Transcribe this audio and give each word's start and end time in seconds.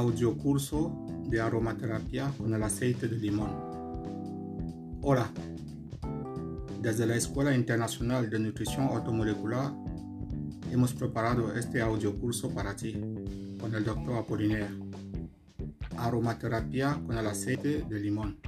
audio 0.00 0.34
curso 0.34 1.04
de 1.28 1.42
aromaterapia 1.42 2.32
con 2.38 2.54
el 2.54 2.62
aceite 2.62 3.06
de 3.06 3.18
limón. 3.18 3.50
Hola, 5.02 5.30
desde 6.80 7.06
la 7.06 7.16
Escuela 7.16 7.54
Internacional 7.54 8.30
de 8.30 8.38
Nutrición 8.38 8.86
Automolecular 8.86 9.74
hemos 10.72 10.94
preparado 10.94 11.54
este 11.54 11.82
audio 11.82 12.18
curso 12.18 12.48
para 12.48 12.74
ti 12.74 12.92
con 13.60 13.74
el 13.74 13.84
Dr. 13.84 14.16
Apolinea. 14.16 14.70
Aromaterapia 15.98 16.98
con 17.04 17.18
el 17.18 17.26
aceite 17.26 17.82
de 17.82 18.00
limón. 18.00 18.40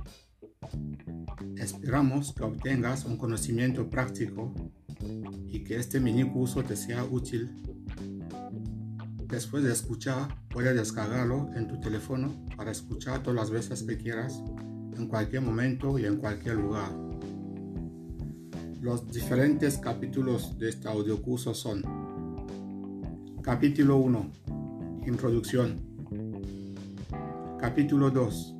Esperamos 1.59 2.33
que 2.33 2.45
obtengas 2.45 3.05
un 3.05 3.19
conocimiento 3.19 3.91
práctico 3.91 4.55
y 5.51 5.63
que 5.65 5.77
este 5.77 6.01
mini 6.01 6.25
curso 6.25 6.63
te 6.65 6.77
sea 6.77 7.05
útil 7.05 7.51
Después 9.33 9.65
de 9.65 9.73
escuchar, 9.73 10.29
puedes 10.51 10.77
descargarlo 10.77 11.49
en 11.55 11.67
tu 11.67 11.81
teléfono 11.81 12.31
para 12.55 12.71
escuchar 12.71 13.23
todas 13.23 13.35
las 13.35 13.51
veces 13.51 13.83
que 13.83 13.97
quieras, 13.97 14.43
en 14.95 15.09
cualquier 15.09 15.41
momento 15.41 15.99
y 15.99 16.05
en 16.05 16.19
cualquier 16.19 16.57
lugar. 16.57 16.93
Los 18.83 19.11
diferentes 19.11 19.79
capítulos 19.79 20.59
de 20.59 20.69
este 20.69 20.87
audiocurso 20.87 21.55
son 21.55 21.83
Capítulo 23.43 23.97
1 23.97 24.33
Introducción. 25.07 25.81
Capítulo 27.59 28.11
2 28.11 28.55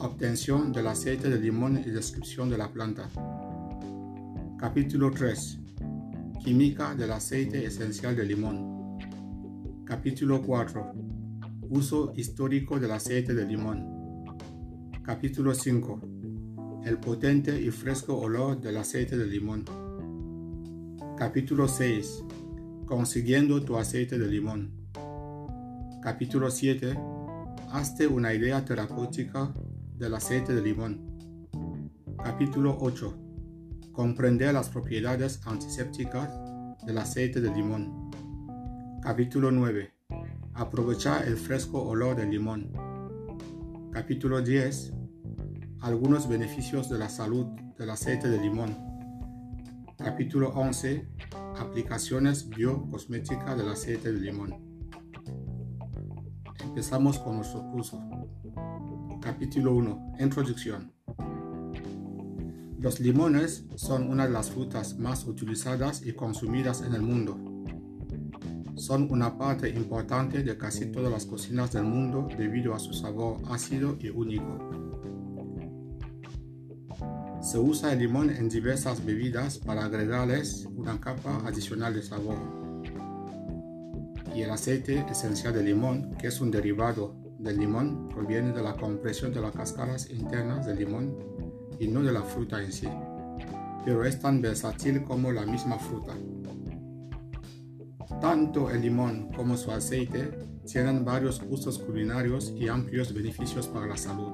Obtención 0.00 0.72
del 0.72 0.88
aceite 0.88 1.30
de 1.30 1.38
limón 1.38 1.78
y 1.86 1.88
descripción 1.88 2.50
de 2.50 2.58
la 2.58 2.72
planta. 2.72 3.08
Capítulo 4.58 5.12
3 5.12 5.58
Química 6.42 6.96
del 6.96 7.12
aceite 7.12 7.64
esencial 7.64 8.16
de 8.16 8.24
limón 8.24 8.79
Capítulo 9.90 10.40
4. 10.40 10.92
Uso 11.68 12.12
histórico 12.14 12.78
del 12.78 12.92
aceite 12.92 13.34
de 13.34 13.44
limón. 13.44 14.24
Capítulo 15.02 15.52
5. 15.52 16.00
El 16.84 16.98
potente 16.98 17.60
y 17.60 17.72
fresco 17.72 18.16
olor 18.16 18.60
del 18.60 18.76
aceite 18.76 19.18
de 19.18 19.26
limón. 19.26 19.64
Capítulo 21.16 21.66
6. 21.66 22.24
Consiguiendo 22.86 23.64
tu 23.64 23.76
aceite 23.76 24.16
de 24.16 24.28
limón. 24.28 24.70
Capítulo 26.00 26.52
7. 26.52 26.96
Hazte 27.72 28.06
una 28.06 28.32
idea 28.32 28.64
terapéutica 28.64 29.52
del 29.98 30.14
aceite 30.14 30.54
de 30.54 30.62
limón. 30.62 31.48
Capítulo 32.22 32.78
8. 32.80 33.12
Comprender 33.90 34.54
las 34.54 34.68
propiedades 34.68 35.40
antisépticas 35.46 36.30
del 36.86 36.96
aceite 36.96 37.40
de 37.40 37.52
limón. 37.52 37.99
Capítulo 39.02 39.50
9. 39.50 39.94
Aprovechar 40.52 41.26
el 41.26 41.38
fresco 41.38 41.82
olor 41.82 42.16
del 42.16 42.30
limón. 42.30 42.70
Capítulo 43.90 44.42
10. 44.42 44.92
Algunos 45.80 46.28
beneficios 46.28 46.90
de 46.90 46.98
la 46.98 47.08
salud 47.08 47.46
del 47.78 47.88
aceite 47.88 48.28
de 48.28 48.38
limón. 48.38 48.76
Capítulo 49.96 50.50
11. 50.50 51.08
Aplicaciones 51.58 52.50
biocosméticas 52.50 53.56
del 53.56 53.70
aceite 53.70 54.12
de 54.12 54.20
limón. 54.20 54.54
Empezamos 56.62 57.18
con 57.18 57.36
nuestro 57.36 57.62
curso. 57.70 57.98
Capítulo 59.22 59.72
1. 59.76 60.12
Introducción. 60.20 60.92
Los 62.78 63.00
limones 63.00 63.64
son 63.76 64.10
una 64.10 64.26
de 64.26 64.32
las 64.32 64.50
frutas 64.50 64.98
más 64.98 65.26
utilizadas 65.26 66.04
y 66.04 66.12
consumidas 66.12 66.82
en 66.82 66.92
el 66.92 67.00
mundo 67.02 67.49
son 68.80 69.08
una 69.12 69.36
parte 69.36 69.68
importante 69.68 70.42
de 70.42 70.56
casi 70.56 70.86
todas 70.86 71.12
las 71.12 71.26
cocinas 71.26 71.70
del 71.72 71.84
mundo 71.84 72.26
debido 72.36 72.74
a 72.74 72.78
su 72.78 72.94
sabor 72.94 73.36
ácido 73.50 73.96
y 74.00 74.08
único. 74.08 74.58
Se 77.42 77.58
usa 77.58 77.92
el 77.92 77.98
limón 77.98 78.30
en 78.30 78.48
diversas 78.48 79.04
bebidas 79.04 79.58
para 79.58 79.84
agregarles 79.84 80.66
una 80.74 80.98
capa 80.98 81.42
adicional 81.46 81.94
de 81.94 82.02
sabor. 82.02 82.38
Y 84.34 84.42
el 84.42 84.50
aceite 84.50 85.04
esencial 85.10 85.52
de 85.52 85.62
limón, 85.62 86.14
que 86.18 86.28
es 86.28 86.40
un 86.40 86.50
derivado 86.50 87.16
del 87.38 87.58
limón, 87.58 88.08
proviene 88.08 88.52
de 88.52 88.62
la 88.62 88.76
compresión 88.76 89.32
de 89.32 89.42
las 89.42 89.54
cáscaras 89.54 90.08
internas 90.10 90.64
del 90.64 90.78
limón 90.78 91.18
y 91.78 91.86
no 91.88 92.02
de 92.02 92.12
la 92.12 92.22
fruta 92.22 92.62
en 92.62 92.72
sí, 92.72 92.88
pero 93.84 94.04
es 94.04 94.20
tan 94.20 94.40
versátil 94.40 95.02
como 95.02 95.32
la 95.32 95.44
misma 95.44 95.78
fruta. 95.78 96.14
Tanto 98.20 98.70
el 98.70 98.82
limón 98.82 99.32
como 99.34 99.56
su 99.56 99.72
aceite 99.72 100.30
tienen 100.70 101.06
varios 101.06 101.42
usos 101.48 101.78
culinarios 101.78 102.52
y 102.54 102.68
amplios 102.68 103.14
beneficios 103.14 103.66
para 103.66 103.86
la 103.86 103.96
salud. 103.96 104.32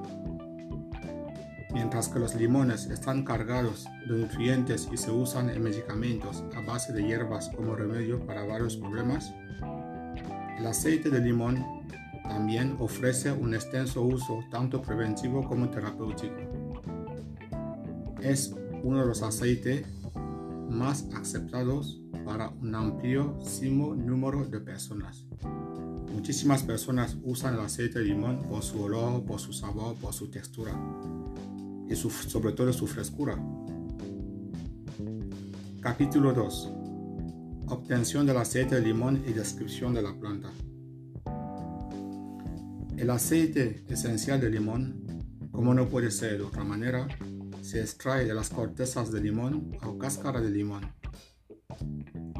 Mientras 1.73 2.09
que 2.09 2.19
los 2.19 2.35
limones 2.35 2.87
están 2.87 3.23
cargados 3.23 3.85
de 4.09 4.17
nutrientes 4.17 4.89
y 4.91 4.97
se 4.97 5.09
usan 5.11 5.49
en 5.49 5.63
medicamentos 5.63 6.43
a 6.55 6.61
base 6.61 6.91
de 6.91 7.03
hierbas 7.03 7.49
como 7.55 7.75
remedio 7.75 8.25
para 8.25 8.43
varios 8.45 8.75
problemas, 8.75 9.31
el 10.59 10.67
aceite 10.67 11.09
de 11.09 11.21
limón 11.21 11.63
también 12.23 12.75
ofrece 12.79 13.31
un 13.31 13.53
extenso 13.53 14.01
uso 14.01 14.39
tanto 14.51 14.81
preventivo 14.81 15.47
como 15.47 15.69
terapéutico. 15.69 16.35
Es 18.21 18.53
uno 18.83 18.99
de 18.99 19.05
los 19.05 19.21
aceites 19.21 19.85
más 20.69 21.07
aceptados 21.15 22.01
para 22.27 22.49
un 22.49 22.75
amplísimo 22.75 23.95
número 23.95 24.45
de 24.45 24.59
personas. 24.59 25.23
Muchísimas 26.13 26.61
personas 26.61 27.15
usan 27.23 27.53
el 27.53 27.61
aceite 27.61 27.99
de 27.99 28.05
limón 28.05 28.43
por 28.49 28.63
su 28.63 28.81
olor, 28.81 29.23
por 29.23 29.39
su 29.39 29.53
sabor, 29.53 29.95
por 29.95 30.13
su 30.13 30.29
textura 30.29 30.77
y 31.89 31.95
sobre 31.95 32.51
todo 32.51 32.73
su 32.73 32.85
frescura. 32.85 33.41
Capítulo 35.79 36.33
2. 36.33 36.73
Obtención 37.67 38.25
del 38.25 38.37
aceite 38.37 38.75
de 38.75 38.81
limón 38.81 39.23
y 39.25 39.31
descripción 39.31 39.93
de 39.93 40.01
la 40.01 40.13
planta. 40.13 40.51
El 42.97 43.09
aceite 43.09 43.85
esencial 43.87 44.41
de 44.41 44.49
limón, 44.49 45.01
como 45.53 45.73
no 45.73 45.87
puede 45.87 46.11
ser 46.11 46.39
de 46.39 46.43
otra 46.43 46.65
manera, 46.65 47.07
se 47.61 47.79
extrae 47.79 48.25
de 48.25 48.33
las 48.33 48.49
cortezas 48.49 49.13
de 49.13 49.21
limón 49.21 49.77
o 49.81 49.97
cáscara 49.97 50.41
de 50.41 50.49
limón 50.49 50.96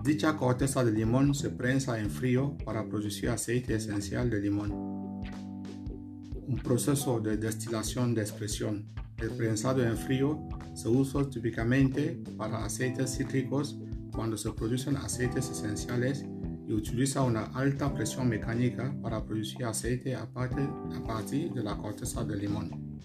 Dicha 0.07 0.37
corteza 0.37 0.85
de 0.85 0.93
limón 0.93 1.35
se 1.35 1.49
prensa 1.49 1.99
en 1.99 2.09
frío 2.09 2.57
para 2.63 2.87
producir 2.87 3.27
aceite 3.29 3.75
esencial 3.75 4.29
de 4.29 4.39
limón. 4.39 4.71
Un 4.71 6.61
proceso 6.63 7.19
de 7.19 7.35
destilación 7.35 8.15
de 8.15 8.21
expresión. 8.21 8.85
El 9.17 9.31
prensado 9.31 9.83
en 9.83 9.97
frío 9.97 10.47
se 10.75 10.87
usa 10.87 11.29
típicamente 11.29 12.23
para 12.37 12.63
aceites 12.63 13.17
cítricos 13.17 13.77
cuando 14.13 14.37
se 14.37 14.49
producen 14.53 14.95
aceites 14.95 15.49
esenciales 15.49 16.25
y 16.65 16.71
utiliza 16.71 17.23
una 17.23 17.43
alta 17.47 17.93
presión 17.93 18.29
mecánica 18.29 18.95
para 19.01 19.25
producir 19.25 19.65
aceite 19.65 20.15
a 20.15 20.25
partir 20.31 21.51
de 21.51 21.63
la 21.63 21.75
corteza 21.75 22.23
de 22.23 22.37
limón. 22.37 22.97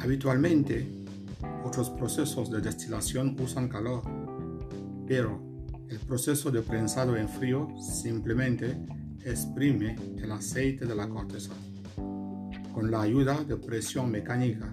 Habitualmente, 0.00 0.84
otros 1.64 1.90
procesos 1.90 2.50
de 2.50 2.60
destilación 2.60 3.36
usan 3.38 3.68
calor, 3.68 4.02
pero 5.06 5.49
el 5.90 5.98
proceso 5.98 6.52
de 6.52 6.62
prensado 6.62 7.16
en 7.16 7.28
frío 7.28 7.68
simplemente 7.80 8.78
exprime 9.24 9.96
el 10.18 10.30
aceite 10.30 10.86
de 10.86 10.94
la 10.94 11.08
corteza 11.08 11.52
con 12.72 12.90
la 12.92 13.02
ayuda 13.02 13.42
de 13.42 13.56
presión 13.56 14.08
mecánica. 14.10 14.72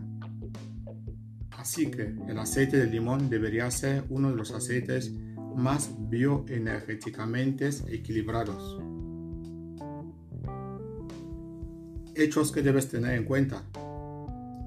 Así 1.58 1.90
que 1.90 2.16
el 2.28 2.38
aceite 2.38 2.78
de 2.78 2.86
limón 2.86 3.30
debería 3.30 3.70
ser 3.72 4.04
uno 4.10 4.30
de 4.30 4.36
los 4.36 4.52
aceites 4.52 5.12
más 5.56 5.90
bioenergéticamente 6.08 7.70
equilibrados. 7.88 8.80
Hechos 12.14 12.52
que 12.52 12.62
debes 12.62 12.90
tener 12.90 13.16
en 13.16 13.26
cuenta. 13.26 13.64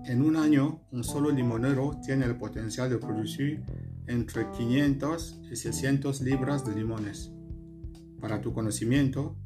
En 0.07 0.23
un 0.23 0.35
año, 0.35 0.81
un 0.91 1.05
solo 1.05 1.31
limonero 1.31 2.01
tiene 2.05 2.25
el 2.25 2.35
potencial 2.35 2.91
de 2.91 2.99
producir 2.99 3.63
entre 4.11 4.51
500 4.51 5.41
y 5.51 5.57
600 5.57 6.21
libras 6.21 6.65
de 6.65 6.75
limones. 6.75 7.33
Para 8.21 8.41
tu 8.41 8.53
conocimiento, 8.53 9.37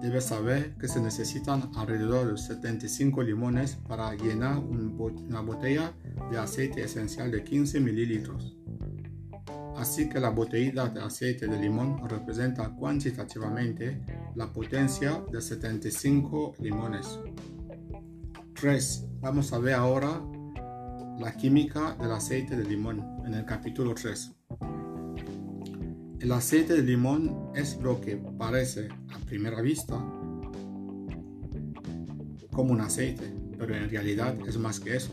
debes 0.00 0.24
saber 0.24 0.76
que 0.78 0.88
se 0.88 1.00
necesitan 1.00 1.70
alrededor 1.74 2.30
de 2.32 2.38
75 2.38 3.22
limones 3.22 3.76
para 3.88 4.14
llenar 4.14 4.58
una 4.58 5.40
botella 5.40 5.92
de 6.30 6.38
aceite 6.38 6.82
esencial 6.82 7.30
de 7.30 7.42
15 7.42 7.80
mililitros. 7.80 8.56
Así 9.76 10.08
que 10.08 10.20
la 10.20 10.30
botella 10.30 10.88
de 10.88 11.00
aceite 11.00 11.46
de 11.46 11.58
limón 11.58 12.06
representa 12.08 12.68
cuantitativamente 12.70 14.02
la 14.34 14.52
potencia 14.52 15.24
de 15.32 15.40
75 15.40 16.54
limones. 16.60 17.18
3. 18.54 19.06
Vamos 19.20 19.52
a 19.52 19.58
ver 19.58 19.74
ahora 19.74 20.22
la 21.20 21.36
química 21.36 21.94
del 22.00 22.12
aceite 22.12 22.56
de 22.56 22.64
limón 22.64 23.04
en 23.26 23.34
el 23.34 23.44
capítulo 23.44 23.94
3. 23.94 24.32
El 26.20 26.32
aceite 26.32 26.72
de 26.72 26.82
limón 26.82 27.50
es 27.54 27.78
lo 27.82 28.00
que 28.00 28.16
parece 28.16 28.88
a 29.12 29.18
primera 29.26 29.60
vista 29.60 29.96
como 32.50 32.72
un 32.72 32.80
aceite, 32.80 33.34
pero 33.58 33.76
en 33.76 33.90
realidad 33.90 34.34
es 34.48 34.56
más 34.56 34.80
que 34.80 34.96
eso, 34.96 35.12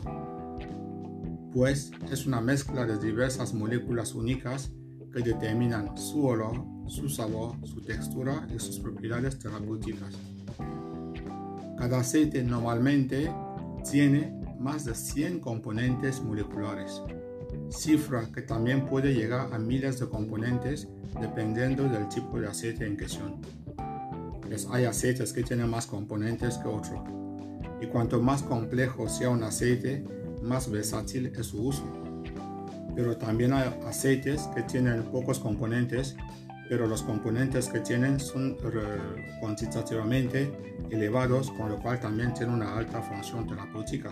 pues 1.52 1.90
es 2.10 2.24
una 2.24 2.40
mezcla 2.40 2.86
de 2.86 2.98
diversas 2.98 3.52
moléculas 3.52 4.14
únicas 4.14 4.72
que 5.12 5.20
determinan 5.20 5.94
su 5.98 6.24
olor, 6.24 6.64
su 6.86 7.10
sabor, 7.10 7.54
su 7.64 7.82
textura 7.82 8.46
y 8.54 8.58
sus 8.58 8.78
propiedades 8.78 9.38
terapéuticas. 9.38 10.14
Cada 11.76 12.00
aceite 12.00 12.42
normalmente 12.42 13.30
tiene 13.90 14.37
más 14.58 14.84
de 14.84 14.94
100 14.94 15.40
componentes 15.40 16.20
moleculares, 16.22 17.02
cifra 17.70 18.26
que 18.34 18.42
también 18.42 18.86
puede 18.86 19.14
llegar 19.14 19.52
a 19.52 19.58
miles 19.58 19.98
de 20.00 20.08
componentes 20.08 20.88
dependiendo 21.20 21.84
del 21.84 22.08
tipo 22.08 22.38
de 22.40 22.48
aceite 22.48 22.86
en 22.86 22.96
cuestión. 22.96 23.36
Pues 24.42 24.66
hay 24.70 24.84
aceites 24.84 25.32
que 25.32 25.42
tienen 25.42 25.68
más 25.68 25.86
componentes 25.86 26.58
que 26.58 26.68
otros, 26.68 27.00
y 27.80 27.86
cuanto 27.86 28.20
más 28.20 28.42
complejo 28.42 29.08
sea 29.08 29.30
un 29.30 29.42
aceite, 29.42 30.04
más 30.42 30.70
versátil 30.70 31.26
es 31.26 31.46
su 31.46 31.62
uso. 31.68 31.84
Pero 32.96 33.16
también 33.16 33.52
hay 33.52 33.70
aceites 33.86 34.48
que 34.54 34.62
tienen 34.62 35.04
pocos 35.04 35.38
componentes, 35.38 36.16
pero 36.68 36.86
los 36.86 37.02
componentes 37.02 37.68
que 37.68 37.80
tienen 37.80 38.18
son 38.18 38.56
cuantitativamente 39.40 40.50
elevados, 40.90 41.50
con 41.52 41.70
lo 41.70 41.78
cual 41.78 42.00
también 42.00 42.34
tienen 42.34 42.56
una 42.56 42.76
alta 42.76 43.00
función 43.00 43.46
terapéutica. 43.46 44.10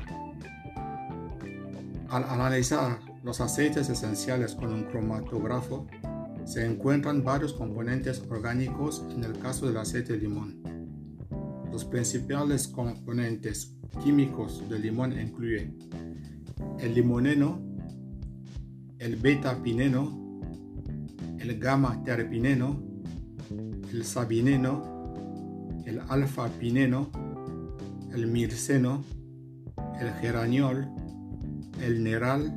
Al 2.09 2.23
analizar 2.25 3.01
los 3.25 3.41
aceites 3.41 3.89
esenciales 3.89 4.55
con 4.55 4.73
un 4.73 4.85
cromatógrafo, 4.85 5.87
se 6.45 6.65
encuentran 6.65 7.25
varios 7.25 7.53
componentes 7.53 8.23
orgánicos 8.31 9.05
en 9.11 9.25
el 9.25 9.37
caso 9.41 9.67
del 9.67 9.79
aceite 9.79 10.13
de 10.13 10.21
limón. 10.21 10.63
Los 11.73 11.85
principales 11.85 12.69
componentes 12.69 13.77
químicos 14.05 14.69
del 14.69 14.83
limón 14.83 15.19
incluyen 15.19 15.77
el 16.79 16.95
limoneno, 16.95 17.61
el 19.01 19.17
beta-pineno, 19.17 20.41
el 21.41 21.59
gamma-terpineno, 21.59 22.81
el 23.91 24.05
sabineno, 24.05 25.15
el 25.85 26.01
alfa-pineno, 26.09 27.11
el 28.15 28.29
mirceno, 28.29 29.03
el 30.01 30.11
geraniol, 30.21 30.89
el 31.81 32.03
neral, 32.03 32.53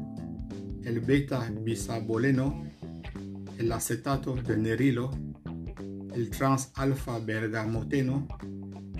el 0.83 0.99
beta-bisaboleno, 0.99 2.63
el 3.57 3.71
acetato 3.71 4.35
de 4.35 4.57
nerilo, 4.57 5.11
el 6.13 6.29
trans-alfa-bergamoteno, 6.29 8.27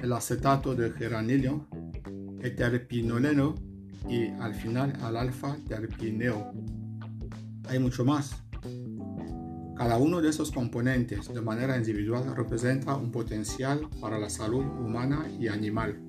el 0.02 0.14
acetato 0.14 0.76
de 0.76 0.92
geranilio, 0.92 1.68
el 2.42 2.56
terpinoleno 2.56 3.56
y 4.08 4.28
al 4.28 4.54
final 4.54 4.98
al 5.02 5.18
alfa-terpineo. 5.18 6.54
Hay 7.68 7.80
mucho 7.80 8.06
más. 8.06 8.44
Cada 9.78 9.98
uno 9.98 10.22
de 10.22 10.30
esos 10.30 10.52
componentes 10.52 11.34
de 11.34 11.42
manera 11.42 11.78
individual 11.78 12.36
representa 12.36 12.96
un 12.96 13.12
potencial 13.12 13.88
para 14.02 14.20
la 14.20 14.30
salud 14.30 14.66
humana 14.66 15.26
y 15.40 15.48
animal. 15.48 16.09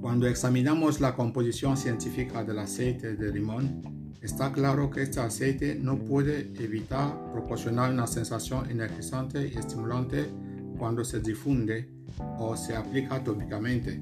Cuando 0.00 0.28
examinamos 0.28 1.00
la 1.00 1.16
composición 1.16 1.76
científica 1.76 2.44
del 2.44 2.60
aceite 2.60 3.16
de 3.16 3.32
limón, 3.32 4.14
está 4.22 4.52
claro 4.52 4.90
que 4.90 5.02
este 5.02 5.18
aceite 5.18 5.74
no 5.74 5.98
puede 5.98 6.52
evitar 6.62 7.32
proporcionar 7.32 7.92
una 7.92 8.06
sensación 8.06 8.70
energizante 8.70 9.48
y 9.48 9.58
estimulante 9.58 10.30
cuando 10.78 11.04
se 11.04 11.18
difunde 11.18 11.90
o 12.38 12.56
se 12.56 12.76
aplica 12.76 13.22
tópicamente. 13.24 14.00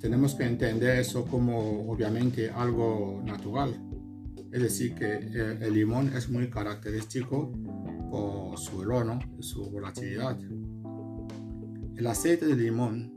Tenemos 0.00 0.34
que 0.34 0.44
entender 0.44 0.98
eso 0.98 1.24
como 1.24 1.88
obviamente 1.88 2.50
algo 2.50 3.22
natural. 3.24 3.80
Es 4.50 4.60
decir, 4.60 4.94
que 4.94 5.06
eh, 5.06 5.58
el, 5.60 5.72
limón 5.72 6.12
es 6.16 6.28
muy 6.28 6.50
característico 6.50 7.52
por 8.10 8.58
su 8.58 8.78
olor 8.78 9.18
y 9.38 9.42
su 9.42 9.70
volatilidad. 9.70 10.36
El 11.96 12.06
aceite 12.06 12.46
de 12.46 12.56
limón 12.56 13.11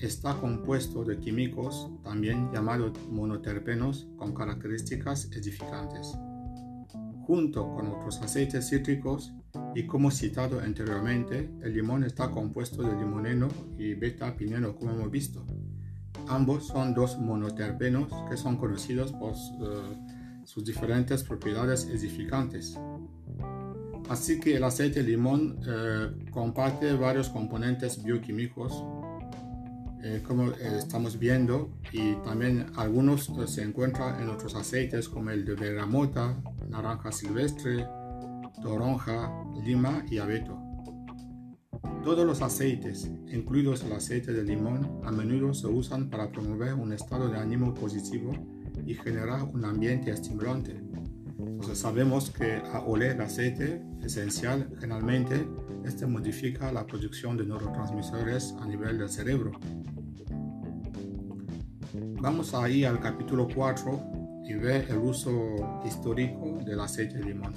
está 0.00 0.34
compuesto 0.34 1.04
de 1.04 1.18
químicos, 1.18 1.90
también 2.02 2.50
llamados 2.52 2.92
monoterpenos, 3.10 4.08
con 4.16 4.34
características 4.34 5.30
edificantes. 5.32 6.14
Junto 7.26 7.72
con 7.74 7.88
otros 7.88 8.20
aceites 8.22 8.70
cítricos 8.70 9.32
y 9.74 9.86
como 9.86 10.10
citado 10.10 10.60
anteriormente, 10.60 11.50
el 11.62 11.74
limón 11.74 12.04
está 12.04 12.30
compuesto 12.30 12.82
de 12.82 12.96
limoneno 12.96 13.48
y 13.78 13.94
beta-pineno 13.94 14.74
como 14.74 14.92
hemos 14.92 15.10
visto. 15.10 15.44
Ambos 16.28 16.68
son 16.68 16.94
dos 16.94 17.18
monoterpenos 17.18 18.12
que 18.28 18.36
son 18.36 18.56
conocidos 18.56 19.12
por 19.12 19.32
eh, 19.32 20.44
sus 20.44 20.64
diferentes 20.64 21.22
propiedades 21.22 21.86
edificantes. 21.86 22.78
Así 24.08 24.40
que 24.40 24.56
el 24.56 24.64
aceite 24.64 25.02
de 25.02 25.10
limón 25.10 25.60
eh, 25.64 26.10
comparte 26.32 26.94
varios 26.94 27.28
componentes 27.28 28.02
bioquímicos 28.02 28.82
eh, 30.02 30.22
como 30.26 30.50
eh, 30.50 30.78
estamos 30.78 31.18
viendo 31.18 31.70
y 31.92 32.14
también 32.24 32.66
algunos 32.76 33.28
eh, 33.28 33.46
se 33.46 33.62
encuentran 33.62 34.22
en 34.22 34.30
otros 34.30 34.54
aceites 34.54 35.08
como 35.08 35.30
el 35.30 35.44
de 35.44 35.54
bergamota, 35.54 36.42
naranja 36.68 37.12
silvestre, 37.12 37.86
toronja, 38.62 39.30
lima 39.64 40.04
y 40.10 40.18
abeto. 40.18 40.58
Todos 42.02 42.26
los 42.26 42.40
aceites, 42.40 43.10
incluidos 43.30 43.82
el 43.82 43.92
aceite 43.92 44.32
de 44.32 44.42
limón, 44.42 45.00
a 45.04 45.12
menudo 45.12 45.52
se 45.52 45.66
usan 45.66 46.08
para 46.08 46.32
promover 46.32 46.72
un 46.72 46.92
estado 46.92 47.28
de 47.28 47.38
ánimo 47.38 47.74
positivo 47.74 48.32
y 48.86 48.94
generar 48.94 49.42
un 49.42 49.66
ambiente 49.66 50.10
estimulante. 50.10 50.80
Entonces 51.46 51.78
sabemos 51.78 52.30
que 52.30 52.62
a 52.72 52.80
oler 52.80 53.12
el 53.12 53.20
aceite 53.22 53.82
esencial 54.02 54.68
generalmente 54.80 55.48
este 55.84 56.06
modifica 56.06 56.72
la 56.72 56.86
producción 56.86 57.36
de 57.36 57.46
neurotransmisores 57.46 58.54
a 58.60 58.66
nivel 58.66 58.98
del 58.98 59.08
cerebro 59.08 59.52
Vamos 62.22 62.52
ahí 62.52 62.84
al 62.84 63.00
capítulo 63.00 63.48
4 63.52 64.42
y 64.44 64.52
ver 64.52 64.86
el 64.90 64.98
uso 64.98 65.80
histórico 65.86 66.58
del 66.66 66.78
aceite 66.80 67.16
de 67.16 67.24
limón. 67.24 67.54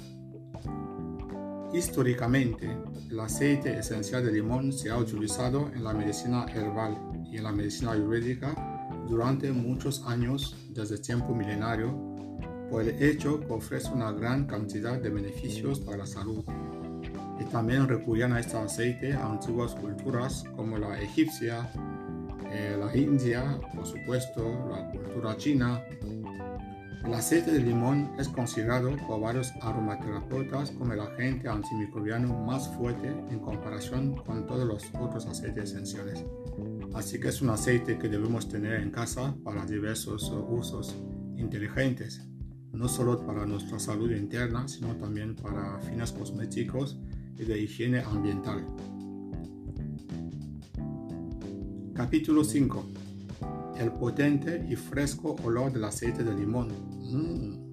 Históricamente, 1.72 2.74
el 3.10 3.20
aceite 3.20 3.78
esencial 3.78 4.24
de 4.24 4.32
limón 4.32 4.72
se 4.72 4.90
ha 4.90 4.96
utilizado 4.96 5.70
en 5.74 5.84
la 5.84 5.92
medicina 5.92 6.46
herbal 6.52 6.96
y 7.30 7.36
en 7.36 7.44
la 7.44 7.52
medicina 7.52 7.92
ayurvédica 7.92 8.54
durante 9.06 9.52
muchos 9.52 10.02
años 10.06 10.56
desde 10.70 10.98
tiempo 10.98 11.34
milenario 11.34 12.13
por 12.70 12.82
el 12.82 13.02
hecho 13.02 13.40
que 13.40 13.52
ofrece 13.52 13.90
una 13.90 14.12
gran 14.12 14.46
cantidad 14.46 14.98
de 15.00 15.10
beneficios 15.10 15.80
para 15.80 15.98
la 15.98 16.06
salud. 16.06 16.44
Y 17.40 17.44
también 17.46 17.88
recurrían 17.88 18.32
a 18.32 18.40
este 18.40 18.56
aceite 18.56 19.12
a 19.12 19.26
antiguas 19.26 19.74
culturas 19.74 20.44
como 20.56 20.78
la 20.78 21.00
egipcia, 21.00 21.70
eh, 22.50 22.76
la 22.78 22.96
India, 22.96 23.58
por 23.74 23.86
supuesto, 23.86 24.68
la 24.70 24.88
cultura 24.90 25.36
china. 25.36 25.82
El 27.04 27.12
aceite 27.12 27.52
de 27.52 27.60
limón 27.60 28.12
es 28.18 28.28
considerado 28.28 28.96
por 29.06 29.20
varios 29.20 29.52
aromaterapeutas 29.60 30.70
como 30.70 30.94
el 30.94 31.00
agente 31.00 31.48
antimicrobiano 31.48 32.32
más 32.46 32.68
fuerte 32.76 33.08
en 33.08 33.40
comparación 33.40 34.16
con 34.24 34.46
todos 34.46 34.66
los 34.66 34.84
otros 34.98 35.26
aceites 35.26 35.72
esenciales. 35.72 36.24
Así 36.94 37.20
que 37.20 37.28
es 37.28 37.42
un 37.42 37.50
aceite 37.50 37.98
que 37.98 38.08
debemos 38.08 38.48
tener 38.48 38.80
en 38.80 38.90
casa 38.90 39.36
para 39.44 39.66
diversos 39.66 40.32
usos 40.48 40.96
inteligentes, 41.36 42.26
no 42.74 42.88
solo 42.88 43.24
para 43.24 43.46
nuestra 43.46 43.78
salud 43.78 44.10
interna, 44.10 44.66
sino 44.68 44.94
también 44.96 45.34
para 45.36 45.78
fines 45.80 46.12
cosméticos 46.12 46.98
y 47.38 47.44
de 47.44 47.60
higiene 47.60 48.00
ambiental. 48.00 48.66
Capítulo 51.94 52.42
5. 52.42 52.84
El 53.78 53.92
potente 53.92 54.66
y 54.68 54.74
fresco 54.76 55.36
olor 55.44 55.72
del 55.72 55.84
aceite 55.84 56.24
de 56.24 56.34
limón. 56.34 56.68
Mm. 57.02 57.64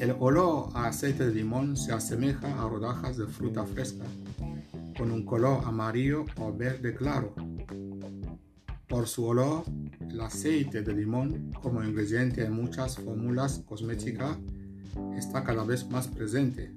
El 0.00 0.14
olor 0.20 0.70
a 0.74 0.86
aceite 0.86 1.26
de 1.26 1.34
limón 1.34 1.76
se 1.76 1.92
asemeja 1.92 2.62
a 2.62 2.68
rodajas 2.68 3.16
de 3.16 3.26
fruta 3.26 3.64
fresca, 3.64 4.04
con 4.96 5.10
un 5.10 5.24
color 5.24 5.64
amarillo 5.64 6.24
o 6.40 6.52
verde 6.52 6.94
claro. 6.94 7.34
Por 8.88 9.06
su 9.06 9.26
olor, 9.26 9.64
el 10.00 10.18
aceite 10.22 10.80
de 10.80 10.94
limón, 10.94 11.52
como 11.62 11.84
ingrediente 11.84 12.42
en 12.42 12.52
muchas 12.52 12.96
fórmulas 12.96 13.62
cosméticas, 13.66 14.38
está 15.14 15.44
cada 15.44 15.62
vez 15.62 15.86
más 15.90 16.08
presente, 16.08 16.72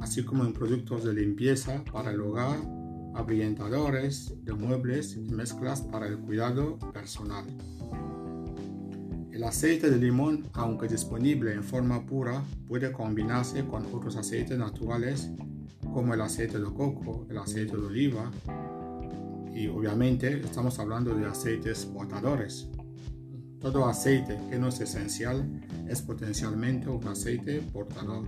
así 0.00 0.24
como 0.24 0.44
en 0.44 0.52
productos 0.52 1.04
de 1.04 1.14
limpieza 1.14 1.84
para 1.92 2.10
el 2.10 2.20
hogar 2.20 2.58
abrillantadores 3.14 4.34
de 4.44 4.52
muebles 4.54 5.16
y 5.16 5.20
mezclas 5.32 5.82
para 5.82 6.08
el 6.08 6.18
cuidado 6.18 6.78
personal. 6.92 7.44
El 9.30 9.44
aceite 9.44 9.88
de 9.88 9.98
limón, 9.98 10.48
aunque 10.52 10.88
disponible 10.88 11.54
en 11.54 11.62
forma 11.62 12.04
pura, 12.06 12.42
puede 12.66 12.90
combinarse 12.90 13.64
con 13.64 13.86
otros 13.94 14.16
aceites 14.16 14.58
naturales 14.58 15.30
como 15.94 16.12
el 16.12 16.20
aceite 16.20 16.58
de 16.58 16.64
coco, 16.64 17.24
el 17.30 17.38
aceite 17.38 17.76
de 17.76 17.86
oliva, 17.86 18.30
y 19.54 19.68
obviamente 19.68 20.40
estamos 20.40 20.78
hablando 20.78 21.14
de 21.14 21.26
aceites 21.26 21.86
portadores. 21.86 22.68
Todo 23.60 23.86
aceite 23.86 24.38
que 24.48 24.58
no 24.58 24.68
es 24.68 24.80
esencial 24.80 25.46
es 25.88 26.00
potencialmente 26.00 26.88
un 26.88 27.06
aceite 27.06 27.60
portador. 27.60 28.24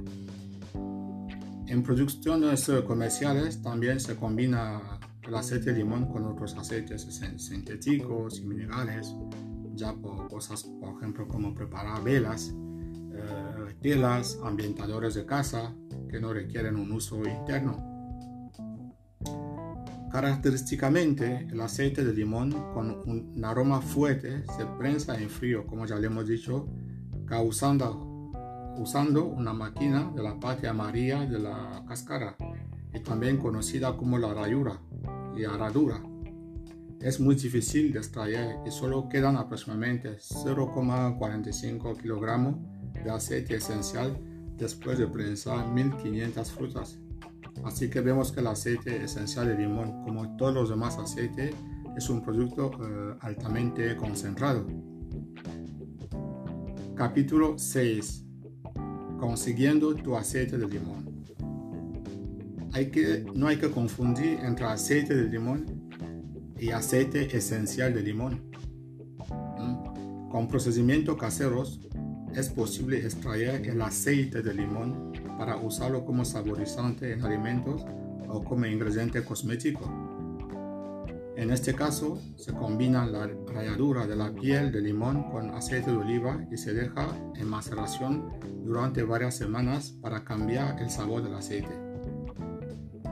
En 1.66 1.82
producciones 1.82 2.70
comerciales 2.86 3.62
también 3.62 3.98
se 3.98 4.14
combina 4.16 5.00
el 5.22 5.34
aceite 5.34 5.72
de 5.72 5.78
limón 5.78 6.06
con 6.06 6.26
otros 6.26 6.54
aceites 6.56 7.08
sintéticos 7.38 8.40
y 8.40 8.44
minerales, 8.44 9.14
ya 9.74 9.94
por 9.94 10.28
cosas, 10.28 10.64
por 10.64 10.96
ejemplo, 10.98 11.26
como 11.28 11.54
preparar 11.54 12.02
velas, 12.02 12.52
eh, 13.14 13.74
telas, 13.80 14.38
ambientadores 14.44 15.14
de 15.14 15.24
casa 15.24 15.74
que 16.10 16.20
no 16.20 16.32
requieren 16.32 16.76
un 16.76 16.92
uso 16.92 17.16
interno. 17.26 17.91
Característicamente, 20.12 21.48
el 21.50 21.60
aceite 21.60 22.04
de 22.04 22.12
limón 22.12 22.52
con 22.74 22.90
un 23.06 23.44
aroma 23.44 23.80
fuerte 23.80 24.44
se 24.56 24.66
prensa 24.78 25.18
en 25.18 25.30
frío, 25.30 25.66
como 25.66 25.86
ya 25.86 25.96
le 25.96 26.06
hemos 26.06 26.28
dicho, 26.28 26.68
causando 27.26 28.12
usando 28.76 29.24
una 29.24 29.52
máquina 29.52 30.10
de 30.14 30.22
la 30.22 30.38
parte 30.38 30.66
amarilla 30.66 31.26
de 31.26 31.38
la 31.38 31.84
cáscara 31.86 32.36
y 32.92 33.00
también 33.00 33.38
conocida 33.38 33.96
como 33.96 34.18
la 34.18 34.34
rayura 34.34 34.80
y 35.36 35.44
aradura. 35.44 36.02
Es 37.00 37.18
muy 37.20 37.34
difícil 37.34 37.92
de 37.92 37.98
extraer 37.98 38.56
y 38.66 38.70
solo 38.70 39.08
quedan 39.08 39.36
aproximadamente 39.36 40.18
0,45 40.18 42.00
kilogramos 42.00 42.56
de 43.02 43.10
aceite 43.10 43.56
esencial 43.56 44.16
después 44.56 44.98
de 44.98 45.08
prensar 45.08 45.68
1500 45.68 46.50
frutas. 46.52 47.01
Así 47.64 47.88
que 47.88 48.00
vemos 48.00 48.32
que 48.32 48.40
el 48.40 48.48
aceite 48.48 49.04
esencial 49.04 49.46
de 49.46 49.56
limón, 49.56 50.02
como 50.02 50.36
todos 50.36 50.54
los 50.54 50.68
demás 50.68 50.98
aceites, 50.98 51.54
es 51.96 52.08
un 52.08 52.22
producto 52.22 52.70
eh, 52.80 53.16
altamente 53.20 53.96
concentrado. 53.96 54.66
Capítulo 56.96 57.58
6. 57.58 58.24
Consiguiendo 59.18 59.94
tu 59.94 60.16
aceite 60.16 60.58
de 60.58 60.68
limón. 60.68 61.24
Hay 62.72 62.90
que, 62.90 63.24
no 63.34 63.48
hay 63.48 63.58
que 63.58 63.70
confundir 63.70 64.38
entre 64.42 64.64
aceite 64.64 65.14
de 65.14 65.28
limón 65.28 65.66
y 66.58 66.70
aceite 66.70 67.36
esencial 67.36 67.94
de 67.94 68.02
limón. 68.02 68.50
¿Mm? 69.58 70.28
Con 70.30 70.48
procedimientos 70.48 71.16
caseros 71.16 71.80
es 72.34 72.48
posible 72.48 72.98
extraer 72.98 73.66
el 73.68 73.82
aceite 73.82 74.42
de 74.42 74.54
limón 74.54 75.11
para 75.38 75.56
usarlo 75.56 76.04
como 76.04 76.24
saborizante 76.24 77.12
en 77.12 77.24
alimentos 77.24 77.84
o 78.28 78.42
como 78.42 78.66
ingrediente 78.66 79.24
cosmético. 79.24 79.90
En 81.34 81.50
este 81.50 81.74
caso, 81.74 82.20
se 82.36 82.52
combina 82.52 83.06
la 83.06 83.26
ralladura 83.46 84.06
de 84.06 84.16
la 84.16 84.32
piel 84.32 84.70
de 84.70 84.82
limón 84.82 85.30
con 85.30 85.50
aceite 85.50 85.90
de 85.90 85.96
oliva 85.96 86.46
y 86.50 86.56
se 86.58 86.74
deja 86.74 87.08
en 87.36 87.48
maceración 87.48 88.30
durante 88.64 89.02
varias 89.02 89.36
semanas 89.36 89.94
para 90.02 90.24
cambiar 90.24 90.80
el 90.80 90.90
sabor 90.90 91.22
del 91.22 91.34
aceite. 91.34 91.74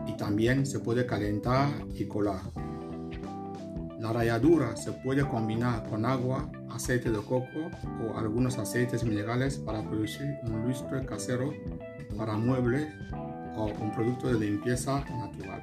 Y 0.06 0.16
también 0.16 0.66
se 0.66 0.80
puede 0.80 1.06
calentar 1.06 1.70
y 1.94 2.04
colar. 2.04 2.42
La 4.00 4.12
ralladura 4.12 4.76
se 4.76 4.92
puede 4.92 5.26
combinar 5.26 5.88
con 5.88 6.04
agua, 6.04 6.50
aceite 6.70 7.10
de 7.10 7.18
coco 7.18 7.70
o 8.02 8.16
algunos 8.16 8.58
aceites 8.58 9.02
minerales 9.04 9.58
para 9.58 9.82
producir 9.82 10.38
un 10.44 10.62
lustre 10.66 11.04
casero 11.04 11.52
para 12.16 12.36
muebles 12.36 12.88
o 13.56 13.66
un 13.66 13.92
producto 13.92 14.28
de 14.32 14.38
limpieza 14.38 15.04
natural. 15.08 15.62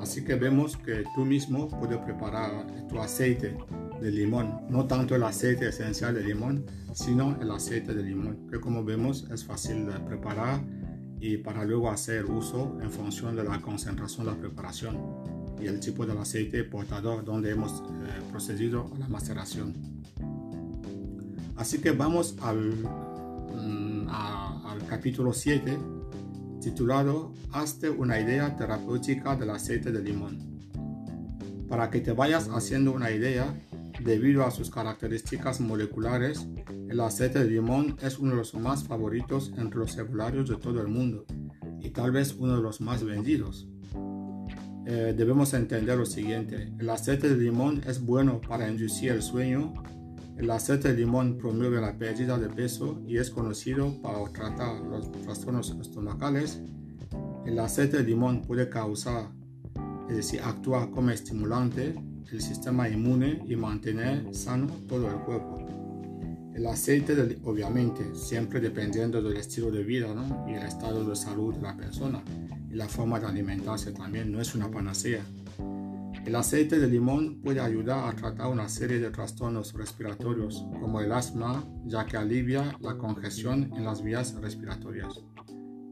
Así 0.00 0.22
que 0.24 0.34
vemos 0.34 0.76
que 0.76 1.04
tú 1.14 1.24
mismo 1.24 1.68
puedes 1.68 1.98
preparar 1.98 2.66
tu 2.88 2.98
aceite 3.00 3.56
de 4.00 4.10
limón, 4.10 4.60
no 4.68 4.84
tanto 4.86 5.14
el 5.14 5.22
aceite 5.22 5.68
esencial 5.68 6.14
de 6.14 6.24
limón, 6.24 6.66
sino 6.92 7.40
el 7.40 7.50
aceite 7.50 7.94
de 7.94 8.02
limón, 8.02 8.46
que 8.50 8.60
como 8.60 8.84
vemos 8.84 9.26
es 9.30 9.44
fácil 9.44 9.86
de 9.86 9.98
preparar 10.00 10.60
y 11.20 11.38
para 11.38 11.64
luego 11.64 11.90
hacer 11.90 12.26
uso 12.26 12.78
en 12.82 12.90
función 12.90 13.34
de 13.34 13.44
la 13.44 13.60
concentración 13.60 14.26
de 14.26 14.32
la 14.32 14.38
preparación 14.38 14.98
y 15.58 15.66
el 15.66 15.80
tipo 15.80 16.04
del 16.04 16.18
aceite 16.18 16.64
portador 16.64 17.24
donde 17.24 17.50
hemos 17.50 17.72
eh, 17.72 18.20
procedido 18.30 18.90
a 18.94 18.98
la 18.98 19.08
maceración. 19.08 19.74
Así 21.56 21.80
que 21.80 21.92
vamos 21.92 22.36
al, 22.42 22.74
mm, 23.54 24.08
al 24.08 24.86
capítulo 24.86 25.32
7 25.32 25.78
titulado 26.60 27.34
Hazte 27.52 27.90
una 27.90 28.18
idea 28.18 28.56
terapéutica 28.56 29.36
del 29.36 29.50
aceite 29.50 29.92
de 29.92 30.02
limón. 30.02 30.38
Para 31.68 31.90
que 31.90 32.00
te 32.00 32.12
vayas 32.12 32.48
haciendo 32.48 32.92
una 32.92 33.10
idea, 33.10 33.54
debido 34.02 34.44
a 34.44 34.50
sus 34.50 34.70
características 34.70 35.60
moleculares, 35.60 36.46
el 36.88 37.00
aceite 37.00 37.38
de 37.38 37.50
limón 37.50 37.96
es 38.02 38.18
uno 38.18 38.30
de 38.30 38.36
los 38.38 38.54
más 38.54 38.84
favoritos 38.84 39.52
entre 39.56 39.78
los 39.78 39.96
herbularios 39.96 40.48
de 40.48 40.56
todo 40.56 40.80
el 40.80 40.88
mundo 40.88 41.26
y 41.80 41.90
tal 41.90 42.12
vez 42.12 42.34
uno 42.38 42.56
de 42.56 42.62
los 42.62 42.80
más 42.80 43.04
vendidos. 43.04 43.68
Eh, 44.86 45.14
debemos 45.16 45.54
entender 45.54 45.96
lo 45.96 46.06
siguiente, 46.06 46.72
el 46.78 46.90
aceite 46.90 47.28
de 47.28 47.36
limón 47.36 47.82
es 47.86 48.04
bueno 48.04 48.40
para 48.40 48.68
inducir 48.68 49.12
el 49.12 49.22
sueño, 49.22 49.74
el 50.36 50.50
aceite 50.50 50.88
de 50.88 50.98
limón 50.98 51.38
promueve 51.38 51.80
la 51.80 51.96
pérdida 51.96 52.36
de 52.38 52.48
peso 52.48 53.00
y 53.06 53.18
es 53.18 53.30
conocido 53.30 54.00
para 54.02 54.24
tratar 54.32 54.80
los 54.80 55.10
trastornos 55.12 55.76
estomacales. 55.80 56.60
El 57.46 57.58
aceite 57.58 57.98
de 57.98 58.04
limón 58.04 58.42
puede 58.42 58.68
causar, 58.68 59.30
es 60.08 60.16
decir, 60.16 60.40
actuar 60.42 60.90
como 60.90 61.10
estimulante 61.10 61.94
el 62.32 62.40
sistema 62.40 62.88
inmune 62.88 63.44
y 63.46 63.54
mantener 63.54 64.34
sano 64.34 64.66
todo 64.88 65.08
el 65.08 65.16
cuerpo. 65.20 65.64
El 66.52 66.66
aceite, 66.66 67.14
de, 67.14 67.38
obviamente, 67.44 68.14
siempre 68.14 68.60
dependiendo 68.60 69.22
del 69.22 69.36
estilo 69.36 69.70
de 69.70 69.84
vida 69.84 70.08
y 70.48 70.54
el 70.54 70.62
estado 70.62 71.04
de 71.04 71.14
salud 71.14 71.54
de 71.54 71.62
la 71.62 71.76
persona 71.76 72.22
y 72.70 72.74
la 72.74 72.88
forma 72.88 73.20
de 73.20 73.26
alimentarse 73.26 73.92
también, 73.92 74.32
no 74.32 74.40
es 74.40 74.54
una 74.54 74.70
panacea. 74.70 75.22
El 76.24 76.36
aceite 76.36 76.78
de 76.78 76.88
limón 76.88 77.42
puede 77.42 77.60
ayudar 77.60 78.08
a 78.08 78.16
tratar 78.16 78.46
una 78.46 78.66
serie 78.66 78.98
de 78.98 79.10
trastornos 79.10 79.74
respiratorios 79.74 80.64
como 80.80 81.02
el 81.02 81.12
asma, 81.12 81.62
ya 81.84 82.06
que 82.06 82.16
alivia 82.16 82.78
la 82.80 82.96
congestión 82.96 83.70
en 83.76 83.84
las 83.84 84.02
vías 84.02 84.34
respiratorias. 84.40 85.22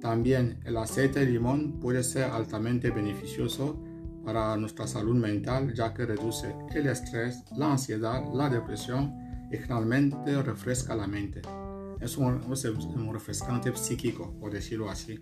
También 0.01 0.59
el 0.65 0.79
aceite 0.79 1.21
de 1.21 1.27
limón 1.27 1.79
puede 1.79 2.03
ser 2.03 2.25
altamente 2.31 2.91
beneficioso 2.91 3.79
para 4.25 4.57
nuestra 4.57 4.87
salud 4.87 5.17
mental, 5.17 5.75
ya 5.75 5.93
que 5.93 6.07
reduce 6.07 6.57
el 6.75 6.87
estrés, 6.87 7.45
la 7.55 7.73
ansiedad, 7.73 8.25
la 8.33 8.49
depresión 8.49 9.15
y 9.53 9.59
generalmente 9.59 10.43
refresca 10.43 10.97
la 10.97 11.07
mente. 11.07 11.43
Es 12.01 12.17
un, 12.17 12.43
un 12.43 13.13
refrescante 13.13 13.71
psíquico, 13.77 14.35
por 14.41 14.51
decirlo 14.51 14.89
así. 14.89 15.21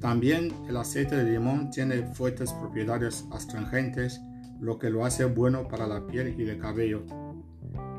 También 0.00 0.50
el 0.66 0.78
aceite 0.78 1.14
de 1.14 1.30
limón 1.30 1.70
tiene 1.70 2.02
fuertes 2.14 2.52
propiedades 2.54 3.26
astringentes, 3.32 4.20
lo 4.58 4.78
que 4.78 4.88
lo 4.88 5.04
hace 5.04 5.26
bueno 5.26 5.68
para 5.68 5.86
la 5.86 6.06
piel 6.06 6.34
y 6.38 6.48
el 6.48 6.58
cabello. 6.58 7.04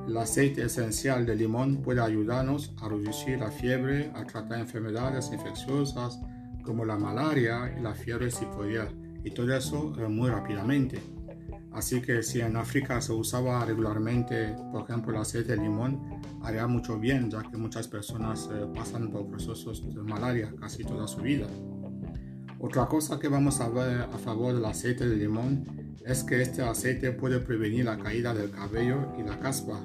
El 0.08 0.17
aceite 0.17 0.63
esencial 0.63 1.27
de 1.27 1.36
limón 1.36 1.84
puede 1.84 2.01
ayudarnos 2.01 2.74
a 2.81 2.89
reducir 2.89 3.39
la 3.39 3.51
fiebre, 3.51 4.12
a 4.15 4.25
tratar 4.25 4.60
enfermedades 4.60 5.31
infecciosas 5.31 6.20
como 6.63 6.86
la 6.86 6.98
malaria 6.98 7.75
y 7.77 7.81
la 7.81 7.93
fiebre 7.93 8.29
tifoidea, 8.29 8.89
y 9.24 9.29
todo 9.31 9.55
eso 9.55 9.93
eh, 10.00 10.08
muy 10.08 10.29
rápidamente. 10.29 11.00
Así 11.72 12.01
que 12.01 12.24
si 12.24 12.41
en 12.41 12.58
África 12.58 13.00
se 13.00 13.13
usaba 13.13 13.63
regularmente, 13.63 14.55
por 14.72 14.84
ejemplo, 14.84 15.13
el 15.13 15.22
aceite 15.22 15.55
de 15.55 15.62
limón, 15.62 16.01
haría 16.41 16.65
mucho 16.67 17.00
bien, 17.00 17.29
ya 17.29 17.43
que 17.43 17.58
muchas 17.58 17.88
personas 17.88 18.50
eh, 18.53 18.65
pasan 18.75 19.10
por 19.12 19.27
procesos 19.27 19.88
de 19.93 20.01
malaria 20.01 20.51
casi 20.60 20.84
toda 20.84 21.08
su 21.08 21.22
vida. 21.22 21.48
Otra 22.63 22.86
cosa 22.86 23.18
que 23.18 23.27
vamos 23.27 23.60
a 23.60 23.70
ver 23.70 24.01
a 24.01 24.18
favor 24.20 24.53
del 24.53 24.63
aceite 24.65 25.10
de 25.10 25.15
limón 25.15 25.98
es 26.06 26.24
que 26.24 26.44
este 26.44 26.62
aceite 26.62 27.12
puede 27.12 27.39
prevenir 27.39 27.86
la 27.86 27.98
caída 27.98 28.36
del 28.36 28.51
cabello 28.51 29.13
y 29.18 29.24
la 29.24 29.39
caspa. 29.39 29.80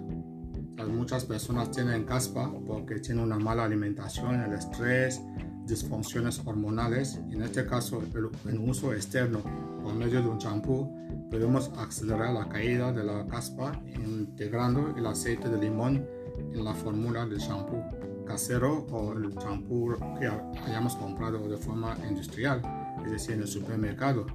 muchas 0.86 1.24
personas 1.24 1.70
tienen 1.70 2.04
caspa 2.04 2.52
porque 2.66 3.00
tienen 3.00 3.24
una 3.24 3.38
mala 3.38 3.64
alimentación, 3.64 4.42
el 4.42 4.52
estrés, 4.52 5.22
disfunciones 5.64 6.42
hormonales. 6.44 7.18
En 7.30 7.40
este 7.40 7.64
caso, 7.64 8.02
el, 8.44 8.58
uso 8.58 8.92
externo 8.92 9.40
por 9.82 9.94
medio 9.94 10.20
de 10.20 10.28
un 10.28 10.38
champú, 10.38 10.94
podemos 11.30 11.70
acelerar 11.78 12.34
la 12.34 12.46
caída 12.46 12.92
de 12.92 13.04
la 13.04 13.26
caspa 13.26 13.72
integrando 13.94 14.94
el 14.98 15.06
aceite 15.06 15.48
de 15.48 15.58
limón 15.58 16.06
en 16.52 16.62
la 16.62 16.74
fórmula 16.74 17.24
del 17.24 17.38
champú 17.38 17.82
casero 18.26 18.86
o 18.90 19.12
el 19.14 19.34
champú 19.36 19.94
que 20.18 20.28
hayamos 20.66 20.96
comprado 20.96 21.48
de 21.48 21.56
forma 21.56 21.96
industrial, 22.08 22.60
es 23.04 23.12
decir, 23.12 23.34
en 23.34 23.42
el 23.42 23.48
supermercado. 23.48 24.26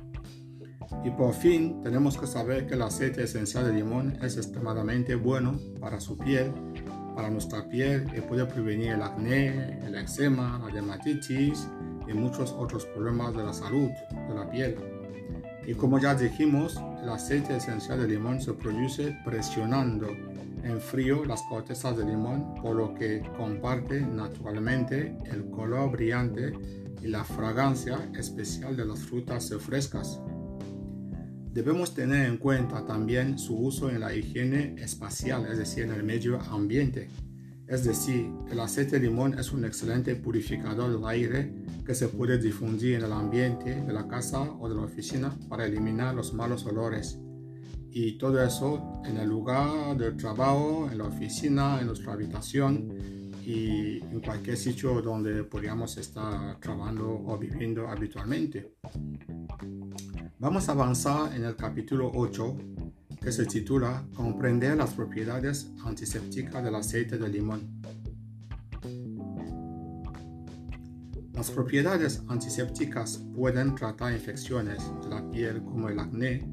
Y 1.06 1.12
por 1.12 1.34
fin 1.34 1.82
tenemos 1.84 2.18
que 2.18 2.28
saber 2.28 2.68
que 2.68 2.74
el 2.74 2.82
aceite 2.82 3.24
esencial 3.24 3.66
de 3.66 3.74
limón 3.74 4.18
es 4.22 4.38
extremadamente 4.38 5.16
bueno 5.16 5.60
para 5.80 6.00
su 6.00 6.18
piel, 6.18 6.52
para 7.16 7.30
nuestra 7.30 7.68
piel 7.70 8.08
y 8.16 8.22
puede 8.22 8.46
prevenir 8.46 8.94
el 8.94 9.02
acné, 9.02 9.80
el 9.86 9.96
eczema, 9.96 10.60
la 10.64 10.74
dermatitis 10.74 11.68
y 12.08 12.14
muchos 12.14 12.52
otros 12.52 12.86
problemas 12.86 13.36
de 13.36 13.44
la 13.44 13.54
salud 13.54 13.90
de 14.28 14.36
la 14.36 14.50
piel. 14.50 14.76
Y 15.66 15.76
como 15.76 16.00
ya 16.00 16.16
dijimos, 16.16 16.80
el 17.02 17.10
aceite 17.10 17.56
esencial 17.56 18.02
de 18.02 18.08
limón 18.08 18.42
se 18.42 18.54
produce 18.54 19.16
presionando 19.24 20.08
en 20.64 20.80
frío 20.80 21.26
las 21.26 21.42
cortezas 21.44 21.98
de 21.98 22.06
limón, 22.06 22.56
por 22.62 22.76
lo 22.76 22.94
que 22.94 23.22
comparte 23.38 24.02
naturalmente 24.02 25.18
el 25.26 25.50
color 25.50 25.92
brillante 25.92 26.54
y 27.02 27.08
la 27.08 27.24
fragancia 27.24 28.10
especial 28.18 28.76
de 28.78 28.86
las 28.86 29.00
frutas 29.00 29.54
frescas. 29.60 30.20
Debemos 31.54 31.94
tener 31.94 32.28
en 32.28 32.38
cuenta 32.38 32.86
también 32.86 33.38
su 33.38 33.58
uso 33.58 33.90
en 33.90 34.00
la 34.00 34.16
higiene 34.16 34.76
espacial, 34.78 35.46
es 35.52 35.58
decir, 35.58 35.84
en 35.84 35.92
el 35.92 36.04
medio 36.04 36.40
ambiente. 36.42 37.10
Es 37.68 37.84
decir, 37.84 38.30
el 38.50 38.60
aceite 38.60 39.00
de 39.00 39.08
limón 39.08 39.38
es 39.38 39.52
un 39.52 39.66
excelente 39.66 40.16
purificador 40.16 40.92
del 40.92 41.06
aire 41.08 41.54
que 41.86 41.96
se 41.96 42.08
puede 42.08 42.38
difundir 42.38 42.96
en 42.96 43.04
el 43.04 43.14
ambiente 43.14 43.82
de 43.82 43.94
la 43.94 44.08
casa 44.08 44.42
o 44.42 44.70
de 44.70 44.76
la 44.76 44.84
oficina 44.84 45.38
para 45.50 45.66
eliminar 45.66 46.16
los 46.16 46.34
malos 46.34 46.66
olores. 46.66 47.18
Y 47.94 48.14
todo 48.14 48.42
eso 48.42 49.02
en 49.06 49.18
el 49.18 49.28
lugar 49.28 49.98
de 49.98 50.14
trabajo, 50.14 50.88
en 50.90 50.98
la 50.98 51.06
oficina, 51.06 51.82
en 51.82 51.88
nuestra 51.88 52.14
habitación 52.14 52.88
y 53.46 54.00
en 54.00 54.22
cualquier 54.22 54.56
sitio 54.56 55.02
donde 55.02 55.44
podríamos 55.44 55.98
estar 55.98 56.58
trabajando 56.62 57.22
o 57.26 57.38
viviendo 57.38 57.90
habitualmente. 57.90 58.76
Vamos 60.40 60.70
a 60.70 60.72
avanzar 60.72 61.36
en 61.36 61.44
el 61.44 61.58
capítulo 61.58 62.10
8 62.16 62.58
que 63.22 63.32
se 63.32 63.46
titula 63.46 64.06
Comprender 64.16 64.78
las 64.78 64.94
propiedades 64.94 65.70
antisépticas 65.84 66.64
del 66.64 66.76
aceite 66.76 67.18
de 67.18 67.28
limón. 67.28 67.82
Las 71.34 71.52
propiedades 71.52 72.24
antisépticas 72.30 73.18
pueden 73.36 73.76
tratar 73.76 74.14
infecciones 74.14 74.82
de 75.04 75.10
la 75.10 75.30
piel 75.30 75.62
como 75.64 75.90
el 75.90 76.00
acné, 76.00 76.48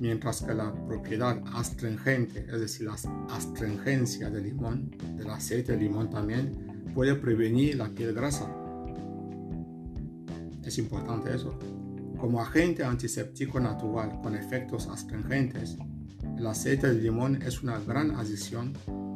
mientras 0.00 0.42
que 0.42 0.54
la 0.54 0.72
propiedad 0.86 1.40
astringente, 1.54 2.46
es 2.50 2.60
decir, 2.60 2.86
la 2.86 2.96
astringencia 3.34 4.30
del 4.30 4.44
limón, 4.44 4.90
del 5.16 5.30
aceite 5.30 5.72
de 5.72 5.78
limón 5.78 6.08
también, 6.08 6.90
puede 6.94 7.14
prevenir 7.14 7.76
la 7.76 7.88
piel 7.88 8.14
grasa. 8.14 8.50
Es 10.64 10.78
importante 10.78 11.34
eso. 11.34 11.56
Como 12.18 12.40
agente 12.40 12.82
antiséptico 12.82 13.60
natural 13.60 14.20
con 14.22 14.34
efectos 14.34 14.88
astringentes, 14.88 15.76
el 16.36 16.46
aceite 16.46 16.88
de 16.88 17.00
limón 17.00 17.42
es 17.42 17.62
una 17.62 17.78
gran 17.78 18.12
adición 18.12 18.72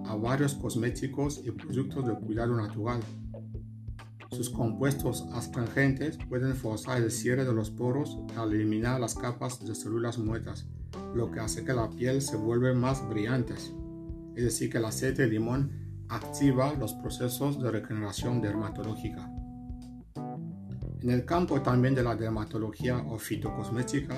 a 0.07 0.15
varios 0.15 0.55
cosméticos 0.55 1.41
y 1.45 1.51
productos 1.51 2.07
de 2.07 2.15
cuidado 2.15 2.57
natural. 2.57 3.01
Sus 4.31 4.51
compuestos 4.51 5.27
astringentes 5.33 6.19
pueden 6.29 6.55
forzar 6.55 7.03
el 7.03 7.11
cierre 7.11 7.45
de 7.45 7.53
los 7.53 7.71
poros 7.71 8.19
al 8.37 8.53
eliminar 8.53 9.01
las 9.01 9.15
capas 9.15 9.65
de 9.65 9.75
células 9.75 10.19
muertas, 10.19 10.67
lo 11.15 11.31
que 11.31 11.41
hace 11.41 11.65
que 11.65 11.73
la 11.73 11.91
piel 11.91 12.21
se 12.21 12.37
vuelva 12.37 12.73
más 12.75 13.07
brillante. 13.09 13.55
Es 14.35 14.45
decir, 14.45 14.71
que 14.71 14.79
el 14.79 14.85
aceite 14.85 15.23
de 15.23 15.29
limón 15.29 15.71
activa 16.09 16.75
los 16.75 16.95
procesos 16.95 17.63
de 17.63 17.71
regeneración 17.71 18.41
dermatológica. 18.41 19.31
En 21.01 21.11
el 21.11 21.25
campo 21.25 21.61
también 21.61 21.95
de 21.95 22.03
la 22.03 22.17
dermatología 22.17 22.99
o 22.99 23.19
fitocosmética, 23.19 24.17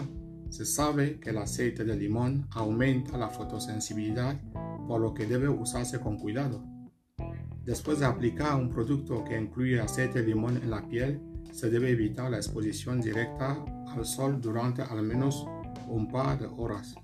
se 0.50 0.64
sabe 0.64 1.18
que 1.18 1.30
el 1.30 1.38
aceite 1.38 1.84
de 1.84 1.96
limón 1.96 2.46
aumenta 2.50 3.18
la 3.18 3.28
fotosensibilidad, 3.28 4.40
por 4.86 5.00
lo 5.00 5.12
que 5.12 5.26
debe 5.26 5.48
usarse 5.48 5.98
con 5.98 6.18
cuidado. 6.18 6.75
Después 7.66 7.98
de 7.98 8.06
aplicar 8.06 8.54
un 8.54 8.70
producto 8.70 9.24
que 9.24 9.36
incluye 9.36 9.80
aceite 9.80 10.22
de 10.22 10.28
limón 10.28 10.56
en 10.56 10.70
la 10.70 10.86
piel, 10.88 11.20
se 11.50 11.68
debe 11.68 11.90
evitar 11.90 12.30
la 12.30 12.36
exposición 12.36 13.00
directa 13.00 13.56
al 13.88 14.06
sol 14.06 14.40
durante 14.40 14.82
al 14.82 15.02
menos 15.02 15.44
un 15.88 16.06
par 16.08 16.38
de 16.38 16.46
horas. 16.46 16.94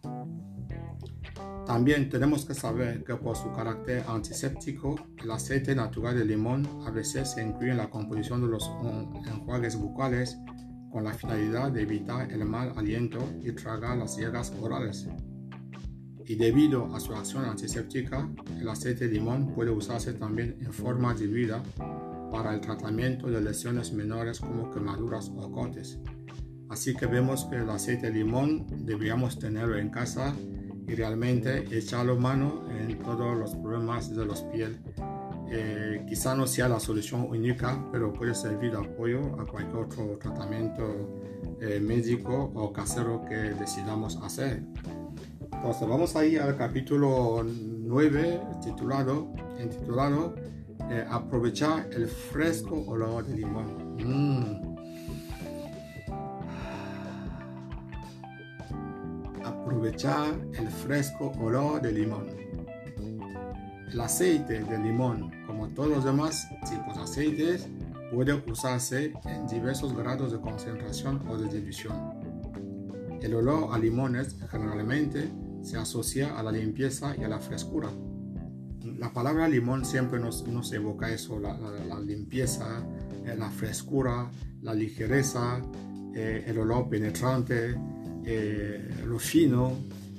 También 1.66 2.08
tenemos 2.08 2.44
que 2.44 2.54
saber 2.54 3.02
que 3.02 3.16
por 3.16 3.36
su 3.36 3.50
carácter 3.50 4.04
antiséptico, 4.06 4.94
el 5.20 5.32
aceite 5.32 5.74
natural 5.74 6.16
de 6.16 6.24
limón 6.24 6.64
a 6.86 6.92
veces 6.92 7.32
se 7.32 7.42
incluye 7.42 7.72
en 7.72 7.78
la 7.78 7.90
composición 7.90 8.40
de 8.42 8.46
los 8.46 8.70
enjuagues 9.26 9.74
bucales 9.74 10.38
con 10.92 11.02
la 11.02 11.12
finalidad 11.12 11.72
de 11.72 11.82
evitar 11.82 12.30
el 12.30 12.44
mal 12.44 12.72
aliento 12.76 13.18
y 13.40 13.50
tragar 13.50 13.96
las 13.98 14.16
hierbas 14.16 14.52
orales. 14.60 15.08
Y 16.32 16.36
debido 16.36 16.86
a 16.94 16.98
su 16.98 17.12
acción 17.12 17.44
antiséptica, 17.44 18.26
el 18.58 18.66
aceite 18.66 19.06
de 19.06 19.12
limón 19.12 19.52
puede 19.52 19.70
usarse 19.70 20.14
también 20.14 20.56
en 20.62 20.72
forma 20.72 21.12
diluida 21.12 21.62
para 22.32 22.54
el 22.54 22.60
tratamiento 22.62 23.26
de 23.26 23.42
lesiones 23.42 23.92
menores 23.92 24.40
como 24.40 24.70
quemaduras 24.70 25.30
o 25.36 25.52
cortes. 25.52 25.98
Así 26.70 26.94
que 26.94 27.04
vemos 27.04 27.44
que 27.44 27.56
el 27.56 27.68
aceite 27.68 28.06
de 28.06 28.14
limón 28.14 28.66
deberíamos 28.86 29.38
tenerlo 29.38 29.76
en 29.76 29.90
casa 29.90 30.34
y 30.88 30.94
realmente 30.94 31.66
echarlo 31.76 32.16
mano 32.16 32.64
en 32.70 32.98
todos 33.00 33.36
los 33.36 33.54
problemas 33.54 34.16
de 34.16 34.24
los 34.24 34.40
pies 34.44 34.70
eh, 35.54 36.02
quizá 36.08 36.34
no 36.34 36.46
sea 36.46 36.66
la 36.66 36.80
solución 36.80 37.26
única, 37.28 37.78
pero 37.92 38.10
puede 38.10 38.34
servir 38.34 38.72
de 38.72 38.78
apoyo 38.78 39.38
a 39.38 39.44
cualquier 39.44 39.84
otro 39.84 40.18
tratamiento 40.18 41.20
eh, 41.60 41.78
médico 41.78 42.50
o 42.54 42.72
casero 42.72 43.22
que 43.28 43.34
decidamos 43.34 44.16
hacer. 44.22 44.62
Entonces 45.62 45.88
vamos 45.88 46.16
a 46.16 46.24
ir 46.24 46.40
al 46.40 46.56
capítulo 46.56 47.44
9 47.44 48.40
titulado, 48.64 49.32
intitulado 49.60 50.34
eh, 50.90 51.06
Aprovechar 51.08 51.88
el 51.92 52.08
fresco 52.08 52.82
olor 52.88 53.24
de 53.24 53.36
limón. 53.36 53.96
Mm. 53.96 54.74
Aprovechar 59.44 60.34
el 60.54 60.66
fresco 60.66 61.30
olor 61.40 61.80
de 61.80 61.92
limón. 61.92 62.26
El 63.88 64.00
aceite 64.00 64.64
de 64.64 64.78
limón, 64.78 65.30
como 65.46 65.68
todos 65.68 65.90
los 65.90 66.04
demás 66.04 66.48
tipos 66.68 66.96
de 66.96 67.02
aceites, 67.04 67.68
puede 68.12 68.34
usarse 68.50 69.12
en 69.26 69.46
diversos 69.46 69.96
grados 69.96 70.32
de 70.32 70.40
concentración 70.40 71.22
o 71.28 71.38
de 71.38 71.48
dilución. 71.48 72.20
El 73.20 73.36
olor 73.36 73.68
a 73.72 73.78
limones 73.78 74.36
generalmente 74.50 75.30
se 75.62 75.76
asocia 75.76 76.38
a 76.38 76.42
la 76.42 76.52
limpieza 76.52 77.16
y 77.16 77.24
a 77.24 77.28
la 77.28 77.38
frescura. 77.38 77.88
La 78.98 79.12
palabra 79.12 79.48
limón 79.48 79.84
siempre 79.84 80.18
nos, 80.20 80.72
evoca 80.72 81.10
eso, 81.12 81.38
la, 81.38 82.00
limpieza, 82.00 82.84
eh, 83.24 83.34
la 83.36 83.50
frescura, 83.50 84.30
la 84.60 84.74
ligereza, 84.74 85.62
eh, 86.14 86.44
el 86.46 86.58
olor 86.58 86.88
penetrante, 86.88 87.76
eh, 88.24 88.90
lo 89.06 89.18
fino, 89.18 89.72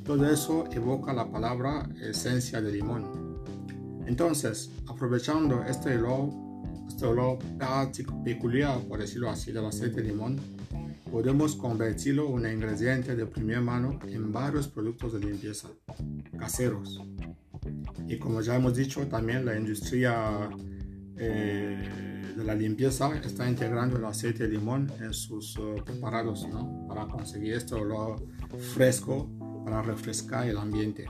todo 0.06 0.30
eso 0.30 0.66
evoca 0.72 1.14
la 1.14 1.30
palabra 1.30 1.88
esencia 2.02 2.62
de 2.62 2.72
limón. 2.72 3.44
Entonces, 4.06 4.72
aprovechando 4.88 5.64
este 5.64 5.98
olor, 5.98 6.30
este 6.88 7.06
olor 7.06 7.40
peculiar, 8.24 8.80
por 8.82 9.00
decirlo 9.00 9.30
así, 9.30 9.52
del 9.52 9.66
aceite 9.66 10.02
de 10.02 10.10
limón, 10.10 10.38
podemos 11.14 11.56
convertirlo 11.56 12.26
en 12.26 12.34
un 12.34 12.52
ingrediente 12.52 13.16
de 13.16 13.28
primera 13.28 13.62
mano 13.62 14.00
en 14.08 14.32
varios 14.32 14.68
productos 14.68 15.14
de 15.14 15.20
limpieza 15.20 15.70
caseros. 16.40 17.00
Y 18.08 18.18
como 18.18 18.42
ya 18.42 18.56
hemos 18.56 18.76
dicho, 18.76 19.06
también 19.08 19.46
la 19.46 19.56
industria 19.56 20.50
eh, 21.16 22.34
de 22.36 22.44
la 22.44 22.56
limpieza 22.56 23.16
está 23.24 23.48
integrando 23.48 23.98
el 23.98 24.06
aceite 24.06 24.48
de 24.48 24.58
limón 24.58 24.92
en 25.00 25.14
sus 25.14 25.56
eh, 25.58 25.84
preparados 25.86 26.48
para 26.88 27.06
conseguir 27.06 27.54
este 27.54 27.76
olor 27.76 28.16
fresco, 28.74 29.30
para 29.66 29.84
refrescar 29.84 30.50
el 30.50 30.58
ambiente. 30.58 31.06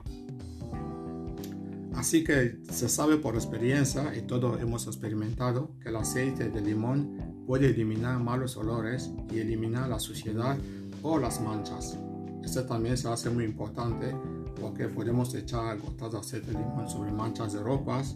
Así 1.95 2.23
que 2.23 2.58
se 2.69 2.89
sabe 2.89 3.17
por 3.17 3.36
experiencia 3.36 4.15
y 4.15 4.21
todos 4.23 4.60
hemos 4.62 4.88
experimentado 4.88 5.71
que 5.82 5.89
el 5.89 5.95
aceite 5.95 6.49
de 6.49 6.62
limón 6.62 7.43
puede 7.45 7.67
eliminar 7.67 8.19
malos 8.19 8.58
olores 8.58 9.12
y 9.32 9.39
eliminar 9.39 9.89
la 9.89 9.99
suciedad 9.99 10.58
o 11.01 11.19
las 11.19 11.39
manchas. 11.41 11.97
Esto 12.43 12.65
también 12.65 12.97
se 12.97 13.08
hace 13.08 13.29
muy 13.29 13.45
importante 13.45 14.15
porque 14.60 14.88
podemos 14.88 15.34
echar 15.36 15.77
gotas 15.79 16.12
de 16.12 16.17
aceite 16.17 16.51
de 16.51 16.60
limón 16.60 16.89
sobre 16.89 17.12
manchas 17.12 17.53
de 17.53 17.62
ropas 17.62 18.15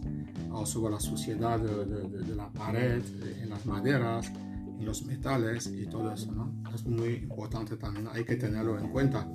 o 0.50 0.66
sobre 0.66 0.94
la 0.94 1.00
suciedad 1.00 1.58
de, 1.58 2.34
la 2.34 2.50
pared, 2.50 3.02
en 3.40 3.48
las 3.48 3.64
maderas, 3.64 4.30
en 4.78 4.84
los 4.84 5.04
metales 5.04 5.66
y 5.66 5.86
todo 5.86 6.12
eso. 6.12 6.32
¿no? 6.32 6.52
Es 6.74 6.84
muy 6.84 7.14
importante 7.14 7.76
también, 7.76 8.08
hay 8.12 8.24
que 8.24 8.36
tenerlo 8.36 8.78
en 8.78 8.88
cuenta. 8.88 9.28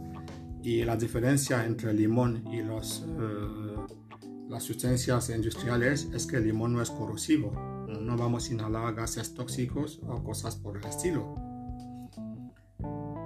Y 0.62 0.84
la 0.84 0.96
diferencia 0.96 1.66
entre 1.66 1.92
el 1.92 1.98
limón 1.98 2.44
y 2.52 2.62
los... 2.62 3.06
Eh, 3.08 4.03
las 4.50 4.64
sustancias 4.64 5.30
industriales 5.30 6.10
es 6.14 6.28
que 6.28 6.38
el 6.38 6.46
limón 6.46 6.74
no 6.74 6.82
es 6.82 6.92
corrosivo. 6.92 7.52
No 7.88 8.18
vamos 8.18 8.50
a 8.50 8.54
inhalar 8.54 8.94
gases 8.94 9.34
tóxicos 9.34 10.02
o 10.08 10.24
cosas 10.24 10.56
por 10.56 10.78
el 10.78 10.86
estilo. 10.86 11.36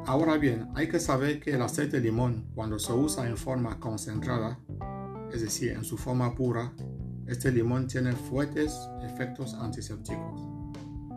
Ahora 0.05 0.37
bien, 0.37 0.69
hay 0.75 0.87
que 0.87 0.99
saber 0.99 1.39
que 1.41 1.51
el 1.51 1.61
aceite 1.61 1.97
de 1.97 2.03
limón, 2.03 2.49
cuando 2.55 2.79
se 2.79 2.93
usa 2.93 3.27
en 3.27 3.35
forma 3.35 3.79
concentrada, 3.79 4.59
es 5.33 5.41
decir, 5.41 5.71
en 5.71 5.83
su 5.83 5.97
forma 5.97 6.33
pura, 6.33 6.73
este 7.25 7.51
limón 7.51 7.87
tiene 7.87 8.13
fuertes 8.13 8.73
efectos 9.03 9.53
antisépticos, 9.53 10.41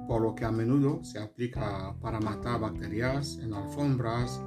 por 0.08 0.22
lo 0.22 0.34
que 0.34 0.44
a 0.44 0.50
menudo 0.50 1.04
se 1.04 1.20
aplica 1.20 1.94
para 2.00 2.18
matar 2.18 2.60
bacterias 2.60 3.38
en 3.40 3.54
alfombras, 3.54 4.40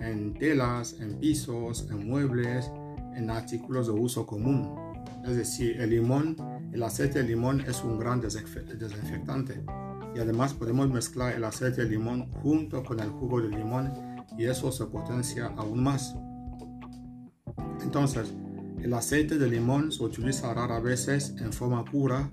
en 0.00 0.32
telas, 0.32 0.94
en 1.00 1.18
pisos, 1.18 1.86
en 1.90 2.08
muebles, 2.08 2.70
en 3.14 3.28
artículos 3.28 3.86
de 3.88 3.92
uso 3.92 4.24
común. 4.24 4.83
Es 5.24 5.36
decir, 5.36 5.80
el 5.80 5.90
limón, 5.90 6.36
el 6.72 6.82
aceite 6.82 7.22
de 7.22 7.28
limón 7.28 7.60
es 7.60 7.82
un 7.82 7.98
gran 7.98 8.20
desinfectante 8.20 9.62
y 10.14 10.18
además 10.18 10.54
podemos 10.54 10.88
mezclar 10.90 11.34
el 11.34 11.44
aceite 11.44 11.84
de 11.84 11.90
limón 11.90 12.30
junto 12.32 12.82
con 12.84 13.00
el 13.00 13.10
jugo 13.10 13.40
de 13.40 13.48
limón 13.48 13.92
y 14.38 14.44
eso 14.44 14.70
se 14.70 14.84
potencia 14.86 15.46
aún 15.56 15.82
más. 15.82 16.14
Entonces, 17.82 18.32
el 18.80 18.92
aceite 18.92 19.38
de 19.38 19.48
limón 19.48 19.90
se 19.92 20.02
utiliza 20.02 20.52
rara 20.52 20.78
veces 20.80 21.34
en 21.38 21.52
forma 21.52 21.84
pura, 21.84 22.30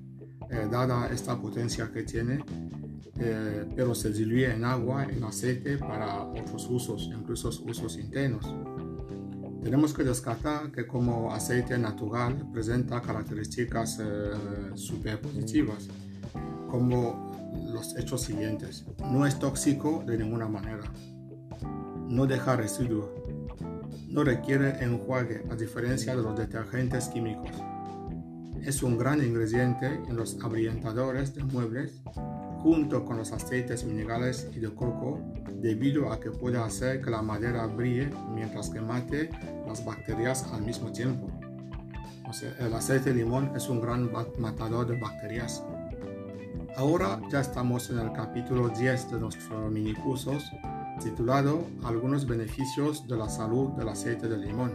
eh, 0.49 0.67
dada 0.69 1.07
esta 1.07 1.39
potencia 1.39 1.91
que 1.91 2.03
tiene, 2.03 2.43
eh, 3.19 3.65
pero 3.75 3.95
se 3.95 4.11
diluye 4.11 4.51
en 4.51 4.65
agua, 4.65 5.05
en 5.05 5.23
aceite 5.23 5.77
para 5.77 6.23
otros 6.23 6.67
usos, 6.69 7.09
incluso 7.13 7.49
usos 7.49 7.97
internos. 7.97 8.45
Tenemos 9.63 9.93
que 9.93 10.03
descartar 10.03 10.71
que 10.71 10.87
como 10.87 11.31
aceite 11.31 11.77
natural 11.77 12.49
presenta 12.51 12.99
características 13.01 13.99
eh, 14.01 14.31
superpositivas, 14.73 15.87
como 16.69 17.31
los 17.71 17.95
hechos 17.97 18.21
siguientes. 18.21 18.85
No 18.99 19.25
es 19.25 19.37
tóxico 19.37 20.03
de 20.05 20.17
ninguna 20.17 20.47
manera. 20.47 20.83
No 22.07 22.25
deja 22.25 22.55
residuo. 22.55 23.13
No 24.09 24.23
requiere 24.23 24.83
enjuague 24.83 25.43
a 25.49 25.55
diferencia 25.55 26.15
de 26.15 26.23
los 26.23 26.37
detergentes 26.37 27.07
químicos. 27.09 27.51
Es 28.63 28.81
un 28.83 28.97
gran 28.97 29.23
ingrediente 29.23 29.87
en 30.07 30.15
los 30.15 30.37
abrillantadores 30.43 31.33
de 31.35 31.43
muebles 31.43 32.01
junto 32.63 33.03
con 33.05 33.17
los 33.17 33.31
aceites 33.31 33.83
minerales 33.83 34.47
y 34.55 34.59
de 34.59 34.69
coco 34.73 35.19
debido 35.53 36.11
a 36.11 36.19
que 36.19 36.31
puede 36.31 36.57
hacer 36.57 37.01
que 37.01 37.09
la 37.09 37.21
madera 37.21 37.65
brille 37.65 38.09
mientras 38.33 38.69
que 38.69 38.81
mate 38.81 39.29
las 39.67 39.83
bacterias 39.83 40.45
al 40.53 40.61
mismo 40.61 40.91
tiempo. 40.91 41.29
El 42.59 42.73
aceite 42.73 43.11
de 43.11 43.17
limón 43.17 43.51
es 43.55 43.67
un 43.67 43.81
gran 43.81 44.09
matador 44.37 44.87
de 44.87 44.99
bacterias. 44.99 45.63
Ahora 46.77 47.19
ya 47.29 47.41
estamos 47.41 47.89
en 47.89 47.99
el 47.99 48.13
capítulo 48.13 48.69
10 48.69 49.11
de 49.11 49.19
nuestros 49.19 49.71
mini 49.71 49.93
cursos 49.93 50.49
titulado 51.03 51.65
Algunos 51.83 52.25
beneficios 52.25 53.07
de 53.07 53.17
la 53.17 53.27
salud 53.27 53.71
del 53.71 53.89
aceite 53.89 54.29
de 54.29 54.37
limón. 54.37 54.71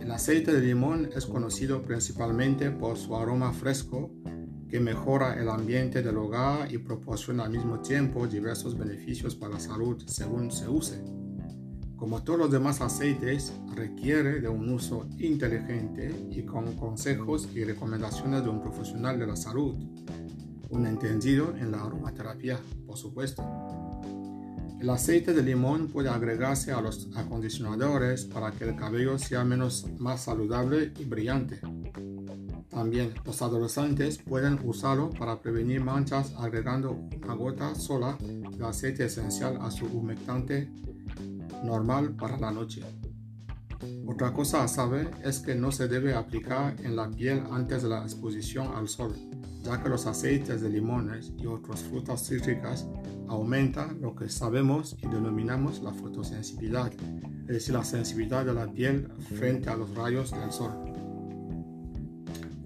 El 0.00 0.10
aceite 0.10 0.52
de 0.52 0.60
limón 0.60 1.08
es 1.16 1.24
conocido 1.24 1.80
principalmente 1.82 2.70
por 2.70 2.98
su 2.98 3.16
aroma 3.16 3.52
fresco 3.52 4.10
que 4.74 4.80
mejora 4.80 5.40
el 5.40 5.48
ambiente 5.48 6.02
del 6.02 6.16
hogar 6.16 6.74
y 6.74 6.78
proporciona 6.78 7.44
al 7.44 7.50
mismo 7.52 7.78
tiempo 7.78 8.26
diversos 8.26 8.76
beneficios 8.76 9.36
para 9.36 9.52
la 9.54 9.60
salud 9.60 10.02
según 10.08 10.50
se 10.50 10.68
use. 10.68 11.00
Como 11.96 12.24
todos 12.24 12.40
los 12.40 12.50
demás 12.50 12.80
aceites, 12.80 13.52
requiere 13.76 14.40
de 14.40 14.48
un 14.48 14.68
uso 14.70 15.06
inteligente 15.16 16.12
y 16.28 16.42
con 16.42 16.74
consejos 16.74 17.48
y 17.54 17.62
recomendaciones 17.62 18.42
de 18.42 18.50
un 18.50 18.60
profesional 18.60 19.16
de 19.16 19.28
la 19.28 19.36
salud, 19.36 19.76
un 20.70 20.86
entendido 20.88 21.54
en 21.56 21.70
la 21.70 21.84
aromaterapia, 21.84 22.58
por 22.84 22.98
supuesto. 22.98 23.44
El 24.80 24.90
aceite 24.90 25.32
de 25.32 25.44
limón 25.44 25.86
puede 25.86 26.08
agregarse 26.08 26.72
a 26.72 26.80
los 26.80 27.10
acondicionadores 27.14 28.24
para 28.24 28.50
que 28.50 28.64
el 28.64 28.74
cabello 28.74 29.18
sea 29.20 29.44
menos 29.44 29.86
más 30.00 30.24
saludable 30.24 30.92
y 30.98 31.04
brillante. 31.04 31.60
También 32.74 33.14
los 33.24 33.40
adolescentes 33.40 34.18
pueden 34.18 34.58
usarlo 34.64 35.10
para 35.10 35.40
prevenir 35.40 35.80
manchas 35.80 36.34
agregando 36.36 36.98
una 37.22 37.34
gota 37.34 37.72
sola 37.76 38.18
de 38.20 38.66
aceite 38.66 39.04
esencial 39.04 39.58
a 39.60 39.70
su 39.70 39.86
humectante 39.86 40.68
normal 41.62 42.16
para 42.16 42.36
la 42.36 42.50
noche. 42.50 42.82
Otra 44.06 44.32
cosa 44.32 44.64
a 44.64 44.68
saber 44.68 45.10
es 45.22 45.38
que 45.38 45.54
no 45.54 45.70
se 45.70 45.88
debe 45.88 46.14
aplicar 46.14 46.74
en 46.82 46.96
la 46.96 47.08
piel 47.08 47.44
antes 47.50 47.82
de 47.84 47.88
la 47.90 48.02
exposición 48.02 48.74
al 48.74 48.88
sol, 48.88 49.14
ya 49.62 49.80
que 49.80 49.88
los 49.88 50.06
aceites 50.06 50.60
de 50.60 50.68
limones 50.68 51.32
y 51.38 51.46
otras 51.46 51.82
frutas 51.82 52.26
cítricas 52.26 52.86
aumentan 53.28 54.00
lo 54.00 54.14
que 54.14 54.28
sabemos 54.28 54.96
y 55.00 55.06
denominamos 55.06 55.80
la 55.80 55.92
fotosensibilidad, 55.92 56.92
es 57.42 57.46
decir, 57.46 57.74
la 57.74 57.84
sensibilidad 57.84 58.44
de 58.44 58.54
la 58.54 58.66
piel 58.66 59.08
frente 59.36 59.70
a 59.70 59.76
los 59.76 59.94
rayos 59.94 60.32
del 60.32 60.50
sol. 60.50 60.93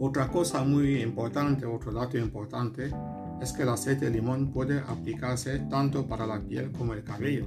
Otra 0.00 0.28
cosa 0.28 0.62
muy 0.62 1.02
importante, 1.02 1.66
otro 1.66 1.90
dato 1.92 2.16
importante, 2.18 2.92
es 3.40 3.52
que 3.52 3.62
el 3.62 3.68
aceite 3.68 4.04
de 4.04 4.12
limón 4.12 4.52
puede 4.52 4.78
aplicarse 4.78 5.58
tanto 5.70 6.06
para 6.06 6.24
la 6.24 6.40
piel 6.40 6.70
como 6.70 6.94
el 6.94 7.02
cabello. 7.02 7.46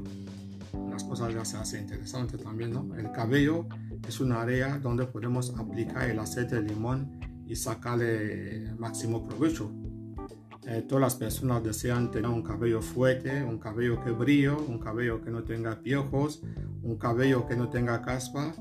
Las 0.90 1.06
cosas 1.06 1.34
ya 1.34 1.46
se 1.46 1.58
hacen 1.58 1.84
interesantes 1.84 2.42
también, 2.42 2.72
¿no? 2.72 2.94
El 2.96 3.12
cabello 3.12 3.68
es 4.06 4.20
un 4.20 4.34
área 4.34 4.78
donde 4.80 5.06
podemos 5.06 5.54
aplicar 5.58 6.10
el 6.10 6.20
aceite 6.20 6.56
de 6.56 6.64
limón 6.64 7.20
y 7.46 7.56
sacarle 7.56 8.74
máximo 8.78 9.26
provecho. 9.26 9.72
Eh, 10.68 10.86
todas 10.88 11.02
las 11.02 11.16
personas 11.16 11.64
desean 11.64 12.12
tener 12.12 12.30
un 12.30 12.44
cabello 12.44 12.82
fuerte, 12.82 13.44
un 13.44 13.60
cabello 13.60 14.04
que 14.04 14.12
brille, 14.12 14.50
un 14.50 14.78
cabello 14.78 15.22
que 15.22 15.32
no 15.32 15.44
tenga 15.44 15.80
piojos, 15.82 16.44
un 16.84 16.98
cabello 16.98 17.48
que 17.48 17.56
no 17.56 17.70
tenga 17.70 18.02
caspa 18.02 18.54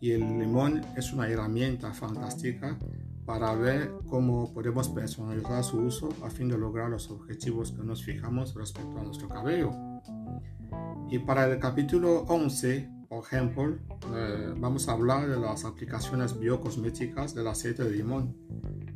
y 0.00 0.12
el 0.12 0.20
limón 0.38 0.82
es 0.96 1.12
una 1.12 1.28
herramienta 1.28 1.92
fantástica 1.92 2.78
para 3.28 3.54
ver 3.54 3.92
cómo 4.08 4.54
podemos 4.54 4.88
personalizar 4.88 5.62
su 5.62 5.82
uso 5.82 6.08
a 6.24 6.30
fin 6.30 6.48
de 6.48 6.56
lograr 6.56 6.88
los 6.88 7.10
objetivos 7.10 7.72
que 7.72 7.82
nos 7.82 8.02
fijamos 8.02 8.54
respecto 8.54 8.98
a 8.98 9.02
nuestro 9.02 9.28
cabello. 9.28 9.70
Y 11.10 11.18
para 11.18 11.46
el 11.46 11.58
capítulo 11.58 12.20
11, 12.28 12.88
por 13.06 13.22
ejemplo, 13.22 13.76
eh, 14.14 14.54
vamos 14.56 14.88
a 14.88 14.92
hablar 14.92 15.28
de 15.28 15.38
las 15.38 15.66
aplicaciones 15.66 16.40
biocosméticas 16.40 17.34
del 17.34 17.48
aceite 17.48 17.84
de 17.84 17.90
limón. 17.90 18.34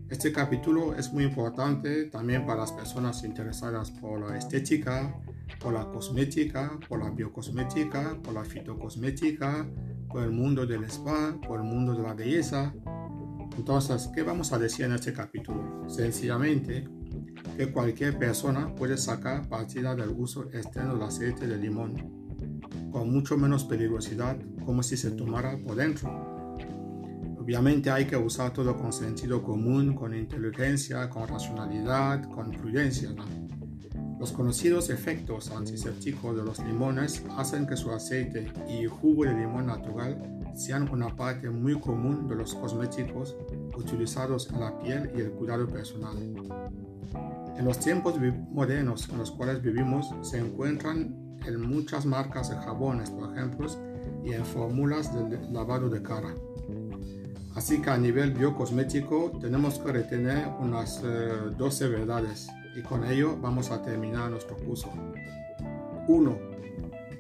Este 0.08 0.32
capítulo 0.32 0.94
es 0.94 1.12
muy 1.12 1.24
importante 1.24 2.06
también 2.06 2.46
para 2.46 2.60
las 2.60 2.72
personas 2.72 3.22
interesadas 3.24 3.90
por 3.90 4.18
la 4.18 4.38
estética, 4.38 5.14
por 5.60 5.74
la 5.74 5.84
cosmética, 5.90 6.80
por 6.88 7.04
la 7.04 7.10
biocosmética, 7.10 8.16
por 8.22 8.32
la 8.32 8.44
fitocosmética, 8.44 9.68
por 10.08 10.22
el 10.22 10.30
mundo 10.30 10.64
del 10.64 10.84
spa, 10.84 11.38
por 11.46 11.60
el 11.60 11.66
mundo 11.66 11.92
de 11.92 12.02
la 12.02 12.14
belleza 12.14 12.74
entonces, 13.56 14.08
¿qué 14.14 14.22
vamos 14.22 14.52
a 14.52 14.58
decir 14.58 14.86
en 14.86 14.92
este 14.92 15.12
capítulo? 15.12 15.88
Sencillamente 15.88 16.88
que 17.56 17.70
cualquier 17.70 18.18
persona 18.18 18.74
puede 18.74 18.96
sacar 18.96 19.48
partida 19.48 19.94
del 19.94 20.10
uso 20.10 20.44
externo 20.52 20.94
del 20.94 21.02
aceite 21.02 21.46
de 21.46 21.56
limón 21.58 22.22
con 22.90 23.12
mucho 23.12 23.36
menos 23.36 23.64
peligrosidad 23.64 24.36
como 24.64 24.82
si 24.82 24.96
se 24.96 25.10
tomara 25.10 25.56
por 25.58 25.76
dentro. 25.76 26.10
Obviamente 27.38 27.90
hay 27.90 28.04
que 28.06 28.16
usar 28.16 28.52
todo 28.52 28.76
con 28.76 28.92
sentido 28.92 29.42
común, 29.42 29.94
con 29.94 30.14
inteligencia, 30.14 31.10
con 31.10 31.26
racionalidad, 31.26 32.22
con 32.30 32.50
prudencia. 32.52 33.10
Los 34.20 34.30
conocidos 34.30 34.90
efectos 34.90 35.50
antisépticos 35.50 36.36
de 36.36 36.44
los 36.44 36.60
limones 36.60 37.24
hacen 37.36 37.66
que 37.66 37.76
su 37.76 37.90
aceite 37.90 38.52
y 38.68 38.86
jugo 38.86 39.24
de 39.24 39.34
limón 39.34 39.66
natural 39.66 40.41
sean 40.54 40.88
una 40.90 41.14
parte 41.14 41.50
muy 41.50 41.78
común 41.78 42.28
de 42.28 42.36
los 42.36 42.54
cosméticos 42.54 43.36
utilizados 43.76 44.50
en 44.50 44.60
la 44.60 44.78
piel 44.78 45.10
y 45.16 45.20
el 45.20 45.30
cuidado 45.32 45.66
personal. 45.66 46.16
En 47.56 47.64
los 47.64 47.78
tiempos 47.78 48.14
modernos 48.50 49.08
en 49.08 49.18
los 49.18 49.30
cuales 49.30 49.62
vivimos 49.62 50.14
se 50.22 50.38
encuentran 50.38 51.38
en 51.46 51.60
muchas 51.60 52.06
marcas 52.06 52.50
de 52.50 52.56
jabones, 52.56 53.10
por 53.10 53.32
ejemplo, 53.32 53.68
y 54.24 54.32
en 54.32 54.44
fórmulas 54.44 55.12
de 55.14 55.38
lavado 55.50 55.88
de 55.88 56.02
cara. 56.02 56.34
Así 57.54 57.82
que 57.82 57.90
a 57.90 57.98
nivel 57.98 58.32
biocosmético 58.32 59.32
tenemos 59.40 59.78
que 59.78 59.92
retener 59.92 60.48
unas 60.58 61.02
12 61.02 61.84
eh, 61.84 61.88
verdades 61.88 62.48
y 62.74 62.80
con 62.80 63.04
ello 63.04 63.36
vamos 63.40 63.70
a 63.70 63.82
terminar 63.82 64.30
nuestro 64.30 64.56
curso. 64.56 64.88
1 66.08 66.51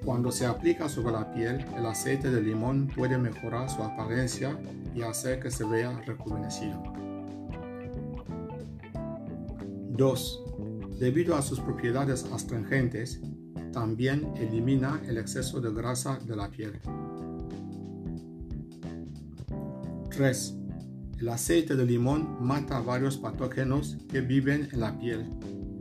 cuando 0.04 0.32
se 0.32 0.46
aplica 0.46 0.88
sobre 0.88 1.12
la 1.12 1.32
piel, 1.32 1.64
el 1.76 1.86
aceite 1.86 2.30
de 2.30 2.42
limón 2.42 2.88
puede 2.88 3.18
mejorar 3.18 3.70
su 3.70 3.82
apariencia 3.82 4.58
y 4.94 5.02
hacer 5.02 5.40
que 5.40 5.50
se 5.50 5.64
vea 5.64 5.92
rejuvenecido. 6.06 6.82
2. 9.90 10.44
Debido 10.98 11.36
a 11.36 11.42
sus 11.42 11.60
propiedades 11.60 12.24
astringentes, 12.32 13.20
también 13.72 14.32
elimina 14.36 15.00
el 15.06 15.18
exceso 15.18 15.60
de 15.60 15.72
grasa 15.72 16.18
de 16.26 16.36
la 16.36 16.50
piel. 16.50 16.80
3. 20.10 20.54
El 21.20 21.28
aceite 21.28 21.76
de 21.76 21.86
limón 21.86 22.38
mata 22.40 22.80
varios 22.80 23.16
patógenos 23.16 23.96
que 24.08 24.20
viven 24.20 24.68
en 24.72 24.80
la 24.80 24.98
piel, 24.98 25.30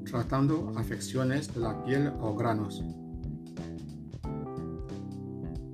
tratando 0.06 0.72
afecciones 0.78 1.54
de 1.54 1.62
la 1.62 1.84
piel 1.84 2.12
o 2.20 2.36
granos. 2.36 2.84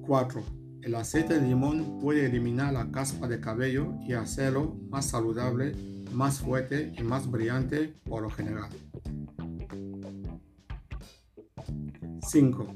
4. 0.08 0.42
El 0.84 0.96
aceite 0.96 1.38
de 1.38 1.46
limón 1.46 2.00
puede 2.00 2.26
eliminar 2.26 2.72
la 2.72 2.90
caspa 2.90 3.28
de 3.28 3.42
cabello 3.42 3.94
y 4.08 4.14
hacerlo 4.14 4.78
más 4.90 5.08
saludable, 5.08 5.76
más 6.14 6.40
fuerte 6.40 6.94
y 6.98 7.04
más 7.04 7.30
brillante 7.30 7.94
por 8.06 8.24
lo 8.24 8.30
general. 8.30 8.70
5. 12.26 12.76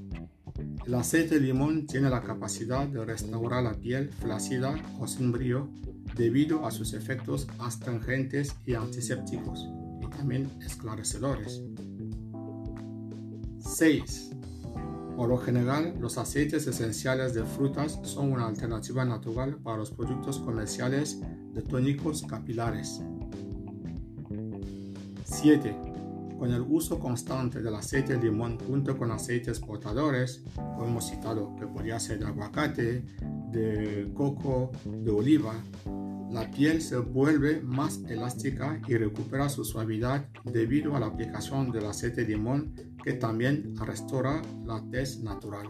El 0.85 0.93
aceite 0.93 1.35
de 1.35 1.41
limón 1.47 1.85
tiene 1.87 2.09
la 2.09 2.21
capacidad 2.21 2.85
de 2.85 3.05
restaurar 3.05 3.63
la 3.63 3.73
piel 3.75 4.09
flácida 4.09 4.75
o 4.99 5.07
sin 5.07 5.31
brillo 5.31 5.69
debido 6.17 6.65
a 6.65 6.71
sus 6.71 6.93
efectos 6.93 7.47
astringentes 7.59 8.53
y 8.65 8.73
antisépticos 8.73 9.69
y 10.01 10.09
también 10.09 10.49
esclarecedores. 10.65 11.61
6. 13.59 14.30
Por 15.21 15.29
lo 15.29 15.37
general, 15.37 15.93
los 15.99 16.17
aceites 16.17 16.65
esenciales 16.65 17.35
de 17.35 17.43
frutas 17.43 17.99
son 18.01 18.31
una 18.31 18.47
alternativa 18.47 19.05
natural 19.05 19.55
para 19.57 19.77
los 19.77 19.91
productos 19.91 20.39
comerciales 20.39 21.21
de 21.53 21.61
tónicos 21.61 22.23
capilares. 22.23 23.03
7. 25.23 25.75
Con 26.39 26.51
el 26.51 26.61
uso 26.61 26.97
constante 26.97 27.61
del 27.61 27.75
aceite 27.75 28.17
de 28.17 28.23
limón 28.31 28.57
junto 28.61 28.97
con 28.97 29.11
aceites 29.11 29.59
portadores, 29.59 30.43
como 30.55 30.85
hemos 30.85 31.11
citado 31.11 31.55
que 31.55 31.67
podría 31.67 31.99
ser 31.99 32.17
de 32.17 32.25
aguacate, 32.25 33.05
de 33.51 34.11
coco, 34.15 34.71
de 34.85 35.11
oliva, 35.11 35.53
la 36.31 36.49
piel 36.49 36.81
se 36.81 36.97
vuelve 36.97 37.61
más 37.61 37.99
elástica 38.07 38.81
y 38.87 38.95
recupera 38.95 39.49
su 39.49 39.65
suavidad 39.65 40.29
debido 40.45 40.95
a 40.95 40.99
la 40.99 41.07
aplicación 41.07 41.71
del 41.71 41.85
aceite 41.85 42.21
de 42.21 42.29
limón 42.29 42.73
que 43.03 43.13
también 43.13 43.75
restaura 43.75 44.41
la 44.65 44.81
tez 44.89 45.19
natural. 45.19 45.69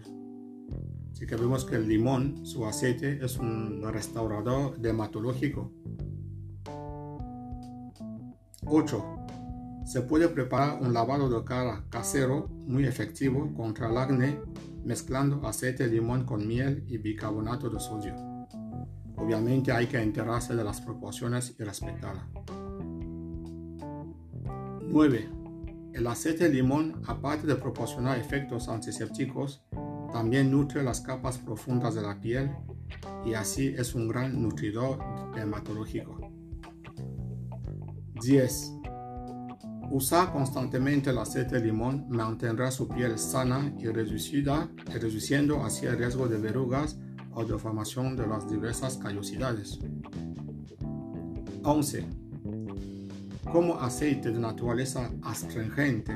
Así 1.11 1.25
que 1.25 1.35
vemos 1.35 1.65
que 1.65 1.75
el 1.75 1.87
limón, 1.87 2.45
su 2.45 2.65
aceite, 2.65 3.23
es 3.23 3.37
un 3.37 3.81
restaurador 3.91 4.79
dermatológico. 4.79 5.71
8. 8.65 9.15
Se 9.85 10.01
puede 10.01 10.27
preparar 10.29 10.79
un 10.79 10.93
lavado 10.93 11.27
de 11.27 11.43
cara 11.43 11.83
casero 11.89 12.47
muy 12.67 12.85
efectivo 12.85 13.51
contra 13.55 13.89
el 13.89 13.97
acné 13.97 14.39
mezclando 14.85 15.45
aceite 15.47 15.87
de 15.87 15.95
limón 15.95 16.23
con 16.23 16.47
miel 16.47 16.83
y 16.87 16.97
bicarbonato 16.97 17.69
de 17.69 17.79
sodio. 17.79 18.30
Obviamente 19.21 19.71
hay 19.71 19.85
que 19.85 20.01
enterarse 20.01 20.55
de 20.55 20.63
las 20.63 20.81
proporciones 20.81 21.55
y 21.59 21.63
respetarla. 21.63 22.27
9. 24.81 25.29
El 25.93 26.07
aceite 26.07 26.45
de 26.45 26.55
limón, 26.55 27.01
aparte 27.05 27.45
de 27.45 27.55
proporcionar 27.55 28.17
efectos 28.17 28.67
antisépticos, 28.67 29.63
también 30.11 30.49
nutre 30.49 30.83
las 30.83 31.01
capas 31.01 31.37
profundas 31.37 31.93
de 31.93 32.01
la 32.01 32.19
piel 32.19 32.49
y 33.23 33.35
así 33.35 33.67
es 33.77 33.93
un 33.93 34.07
gran 34.07 34.41
nutridor 34.41 34.97
dermatológico. 35.35 36.17
10. 38.21 38.73
Usar 39.91 40.31
constantemente 40.31 41.11
el 41.11 41.17
aceite 41.19 41.59
de 41.59 41.65
limón 41.65 42.07
mantendrá 42.09 42.71
su 42.71 42.87
piel 42.87 43.19
sana 43.19 43.73
y 43.77 43.87
reducida, 43.87 44.69
reduciendo 44.85 45.63
así 45.63 45.85
el 45.85 45.97
riesgo 45.97 46.27
de 46.27 46.37
verrugas 46.37 46.97
o 47.33 47.43
de 47.45 47.57
formación 47.57 48.15
de 48.15 48.27
las 48.27 48.49
diversas 48.49 48.97
callosidades. 48.97 49.79
11. 51.63 52.05
Como 53.51 53.79
aceite 53.79 54.31
de 54.31 54.39
naturaleza 54.39 55.11
astringente, 55.23 56.13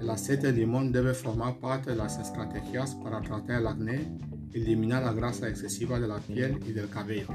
el 0.00 0.08
aceite 0.08 0.52
de 0.52 0.58
limón 0.58 0.92
debe 0.92 1.14
formar 1.14 1.58
parte 1.58 1.90
de 1.90 1.96
las 1.96 2.18
estrategias 2.18 2.94
para 2.94 3.20
tratar 3.20 3.60
el 3.60 3.66
acné 3.66 4.18
eliminar 4.52 5.02
la 5.04 5.12
grasa 5.12 5.48
excesiva 5.48 6.00
de 6.00 6.08
la 6.08 6.18
piel 6.18 6.58
y 6.66 6.72
del 6.72 6.88
cabello. 6.88 7.28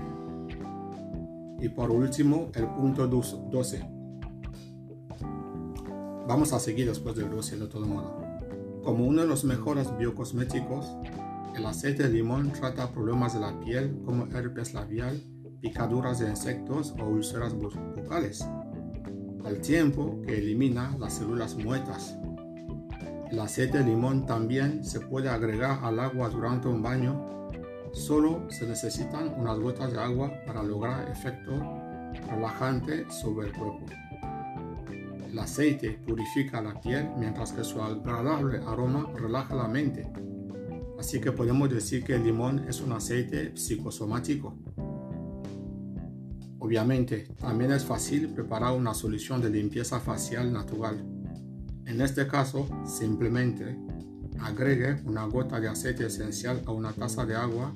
Y 1.59 1.69
por 1.69 1.91
último, 1.91 2.51
el 2.53 2.67
punto 2.67 3.07
12. 3.07 3.88
Vamos 6.27 6.53
a 6.53 6.59
seguir 6.59 6.88
después 6.88 7.15
del 7.15 7.29
12 7.29 7.57
de 7.57 7.67
todo 7.67 7.85
modo. 7.85 8.17
Como 8.83 9.05
uno 9.05 9.21
de 9.21 9.27
los 9.27 9.43
mejores 9.45 9.95
biocosméticos, 9.97 10.85
el 11.55 11.65
aceite 11.65 12.03
de 12.03 12.09
limón 12.09 12.51
trata 12.51 12.91
problemas 12.91 13.33
de 13.33 13.39
la 13.39 13.57
piel 13.61 13.97
como 14.03 14.25
herpes 14.25 14.73
labial, 14.73 15.21
picaduras 15.61 16.19
de 16.19 16.29
insectos 16.29 16.93
o 16.99 17.05
úlceras 17.05 17.53
bucales, 17.53 18.45
al 19.45 19.59
tiempo 19.61 20.21
que 20.25 20.37
elimina 20.37 20.95
las 20.99 21.13
células 21.13 21.55
muertas. 21.55 22.17
El 23.31 23.39
aceite 23.39 23.77
de 23.77 23.85
limón 23.85 24.25
también 24.25 24.83
se 24.83 24.99
puede 24.99 25.29
agregar 25.29 25.79
al 25.81 25.99
agua 25.99 26.29
durante 26.29 26.67
un 26.67 26.81
baño. 26.81 27.49
Solo 27.93 28.49
se 28.49 28.67
necesitan 28.67 29.33
unas 29.37 29.57
gotas 29.57 29.93
de 29.93 29.99
agua 29.99 30.31
para 30.45 30.61
lograr 30.61 31.09
efecto 31.09 31.51
relajante 32.29 33.09
sobre 33.09 33.47
el 33.47 33.53
cuerpo. 33.53 33.85
El 35.31 35.39
aceite 35.39 35.99
purifica 36.05 36.61
la 36.61 36.79
piel 36.79 37.09
mientras 37.17 37.53
que 37.53 37.63
su 37.63 37.81
agradable 37.81 38.59
aroma 38.67 39.07
relaja 39.15 39.55
la 39.55 39.67
mente. 39.67 40.05
Así 40.99 41.19
que 41.19 41.31
podemos 41.31 41.69
decir 41.69 42.03
que 42.03 42.15
el 42.15 42.23
limón 42.23 42.65
es 42.67 42.81
un 42.81 42.91
aceite 42.93 43.55
psicosomático. 43.55 44.55
Obviamente, 46.60 47.27
también 47.39 47.71
es 47.71 47.86
fácil 47.86 48.29
preparar 48.29 48.75
una 48.75 48.93
solución 48.93 49.41
de 49.41 49.49
limpieza 49.49 49.99
facial 49.99 50.51
natural. 50.51 51.05
En 51.86 52.01
este 52.01 52.27
caso, 52.27 52.67
simplemente 52.86 53.77
agregue 54.39 55.01
una 55.05 55.25
gota 55.25 55.60
de 55.60 55.67
aceite 55.67 56.08
esencial 56.08 56.62
a 56.65 56.71
una 56.71 56.91
taza 56.91 57.25
de 57.25 57.36
agua, 57.36 57.73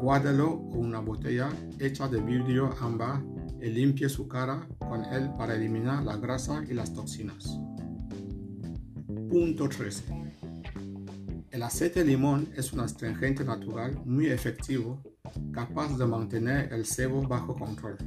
guárdelo 0.00 0.62
en 0.72 0.78
una 0.78 1.00
botella 1.00 1.48
hecha 1.78 2.08
de 2.08 2.20
vidrio 2.20 2.74
ámbar 2.80 3.22
y 3.60 3.66
limpie 3.66 4.08
su 4.08 4.28
cara 4.28 4.66
con 4.78 5.04
él 5.06 5.30
para 5.36 5.54
eliminar 5.54 6.02
la 6.04 6.16
grasa 6.16 6.64
y 6.68 6.74
las 6.74 6.92
toxinas. 6.92 7.58
Punto 9.30 9.68
13. 9.68 10.21
El 11.52 11.62
aceite 11.62 12.00
de 12.00 12.06
limón 12.06 12.48
es 12.56 12.72
un 12.72 12.80
astringente 12.80 13.44
natural 13.44 14.00
muy 14.06 14.28
efectivo, 14.28 15.02
capaz 15.52 15.98
de 15.98 16.06
mantener 16.06 16.72
el 16.72 16.86
sebo 16.86 17.20
bajo 17.28 17.54
control. 17.54 17.98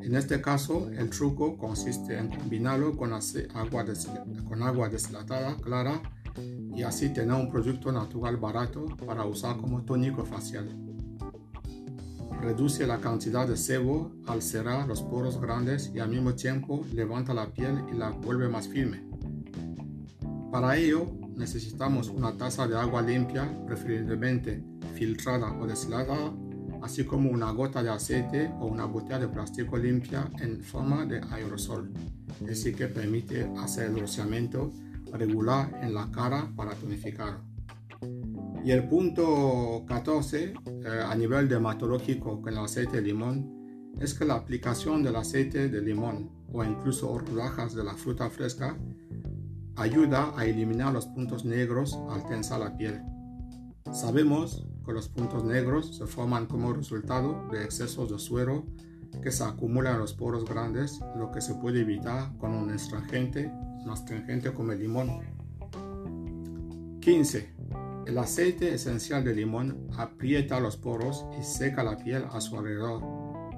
En 0.00 0.14
este 0.16 0.40
caso, 0.40 0.88
el 0.88 1.10
truco 1.10 1.58
consiste 1.58 2.16
en 2.16 2.30
combinarlo 2.30 2.96
con 2.96 3.12
agua, 3.12 3.84
con 4.48 4.62
agua 4.62 4.88
deshidratada 4.88 5.56
clara 5.58 6.00
y 6.74 6.82
así 6.84 7.10
tener 7.10 7.34
un 7.34 7.50
producto 7.50 7.92
natural 7.92 8.38
barato 8.38 8.86
para 9.06 9.26
usar 9.26 9.58
como 9.58 9.82
tónico 9.82 10.24
facial. 10.24 10.66
Reduce 12.40 12.86
la 12.86 12.98
cantidad 12.98 13.46
de 13.46 13.58
sebo 13.58 14.10
al 14.26 14.40
cerrar 14.40 14.88
los 14.88 15.02
poros 15.02 15.38
grandes 15.38 15.92
y 15.94 15.98
al 15.98 16.08
mismo 16.08 16.34
tiempo 16.34 16.82
levanta 16.94 17.34
la 17.34 17.52
piel 17.52 17.84
y 17.92 17.94
la 17.94 18.08
vuelve 18.08 18.48
más 18.48 18.68
firme. 18.68 19.04
Para 20.50 20.78
ello, 20.78 21.23
necesitamos 21.36 22.08
una 22.08 22.36
taza 22.36 22.66
de 22.66 22.76
agua 22.76 23.02
limpia, 23.02 23.50
preferiblemente 23.66 24.62
filtrada 24.94 25.52
o 25.58 25.66
deshilada 25.66 26.32
así 26.84 27.04
como 27.04 27.30
una 27.30 27.50
gota 27.50 27.82
de 27.82 27.88
aceite 27.88 28.52
o 28.60 28.66
una 28.66 28.84
botella 28.84 29.20
de 29.20 29.28
plástico 29.28 29.78
limpia 29.78 30.30
en 30.38 30.62
forma 30.62 31.06
de 31.06 31.20
aerosol, 31.30 31.90
así 32.50 32.74
que 32.74 32.88
permite 32.88 33.50
hacer 33.56 33.90
el 33.90 34.00
rociamiento 34.00 34.70
regular 35.10 35.80
en 35.82 35.94
la 35.94 36.10
cara 36.10 36.52
para 36.54 36.74
tonificar. 36.74 37.40
Y 38.62 38.70
el 38.70 38.86
punto 38.86 39.84
14 39.86 40.44
eh, 40.44 40.54
a 41.06 41.14
nivel 41.14 41.48
dermatológico 41.48 42.42
con 42.42 42.52
el 42.52 42.58
aceite 42.58 42.96
de 42.96 43.02
limón 43.02 43.92
es 44.00 44.12
que 44.12 44.26
la 44.26 44.34
aplicación 44.34 45.02
del 45.02 45.16
aceite 45.16 45.68
de 45.68 45.80
limón 45.80 46.30
o 46.52 46.62
incluso 46.64 47.18
rodajas 47.18 47.74
de 47.74 47.84
la 47.84 47.94
fruta 47.94 48.28
fresca 48.28 48.76
ayuda 49.76 50.32
a 50.36 50.44
eliminar 50.44 50.92
los 50.92 51.06
puntos 51.06 51.44
negros 51.44 51.98
al 52.10 52.26
tensar 52.26 52.60
la 52.60 52.76
piel. 52.76 53.02
Sabemos 53.92 54.66
que 54.84 54.92
los 54.92 55.08
puntos 55.08 55.44
negros 55.44 55.96
se 55.96 56.06
forman 56.06 56.46
como 56.46 56.72
resultado 56.72 57.48
de 57.50 57.64
excesos 57.64 58.10
de 58.10 58.18
suero 58.18 58.64
que 59.22 59.30
se 59.30 59.44
acumulan 59.44 59.94
en 59.94 60.00
los 60.00 60.14
poros 60.14 60.44
grandes, 60.44 61.00
lo 61.16 61.30
que 61.30 61.40
se 61.40 61.54
puede 61.54 61.80
evitar 61.80 62.36
con 62.38 62.52
un 62.52 62.70
astringente, 62.70 63.50
un 63.84 63.90
astringente 63.90 64.52
como 64.52 64.72
el 64.72 64.80
limón. 64.80 65.20
15. 67.00 67.54
El 68.06 68.18
aceite 68.18 68.74
esencial 68.74 69.24
de 69.24 69.34
limón 69.34 69.88
aprieta 69.96 70.60
los 70.60 70.76
poros 70.76 71.24
y 71.38 71.42
seca 71.42 71.82
la 71.82 71.96
piel 71.96 72.24
a 72.30 72.40
su 72.40 72.56
alrededor, 72.58 73.02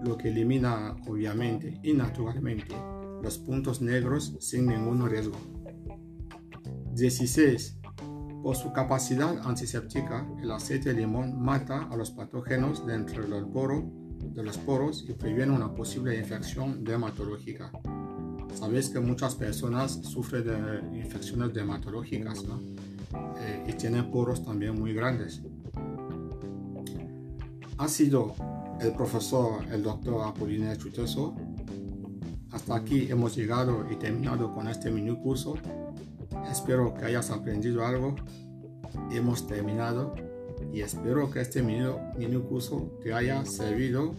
lo 0.07 0.17
que 0.17 0.29
elimina 0.29 0.97
obviamente 1.09 1.81
y 1.83 1.95
naturalmente 1.95 2.75
los 3.23 3.39
puntos 3.39 3.81
negros 3.81 4.37
sin 4.41 4.67
ningún 4.67 5.09
riesgo. 5.09 5.37
16. 6.97 7.77
Por 8.43 8.57
su 8.57 8.73
capacidad 8.73 9.47
antiséptica, 9.47 10.27
el 10.41 10.51
aceite 10.51 10.95
de 10.95 11.01
limón 11.01 11.43
mata 11.43 11.89
a 11.91 11.97
los 11.97 12.11
patógenos 12.11 12.87
dentro 12.87 13.27
del 13.27 13.45
poro, 13.45 13.85
de 14.33 14.43
los 14.43 14.57
poros 14.57 15.05
y 15.07 15.13
previene 15.13 15.53
una 15.53 15.75
posible 15.75 16.19
infección 16.19 16.85
dermatológica. 16.85 17.71
Sabéis 18.55 18.89
que 18.89 18.99
muchas 18.99 19.35
personas 19.35 20.01
sufren 20.05 20.45
de 20.45 20.99
infecciones 20.99 21.53
dermatológicas 21.53 22.45
eh, 23.41 23.65
y 23.69 23.73
tienen 23.75 24.11
poros 24.11 24.43
también 24.43 24.79
muy 24.79 24.95
grandes. 24.95 25.43
Ha 27.77 27.89
sido 27.89 28.35
el 28.81 28.93
profesor, 28.93 29.63
el 29.71 29.83
doctor 29.83 30.27
Apollinaire 30.27 30.79
Chuteso. 30.79 31.37
Hasta 32.53 32.75
aquí 32.75 33.11
hemos 33.11 33.37
llegado 33.37 33.85
y 33.91 33.97
terminado 33.97 34.55
con 34.55 34.67
este 34.69 34.91
mini 34.91 35.15
curso 35.15 35.57
Espero 36.51 36.95
que 36.95 37.05
hayas 37.05 37.31
aprendido 37.31 37.85
algo. 37.85 38.15
hemos 39.11 39.47
terminado 39.47 40.15
y 40.73 40.81
espero 40.81 41.31
que 41.31 41.41
este 41.41 41.63
mini, 41.63 41.87
mini 42.17 42.41
curso 42.41 42.99
te 43.03 43.13
haya 43.13 43.45
servido 43.45 44.15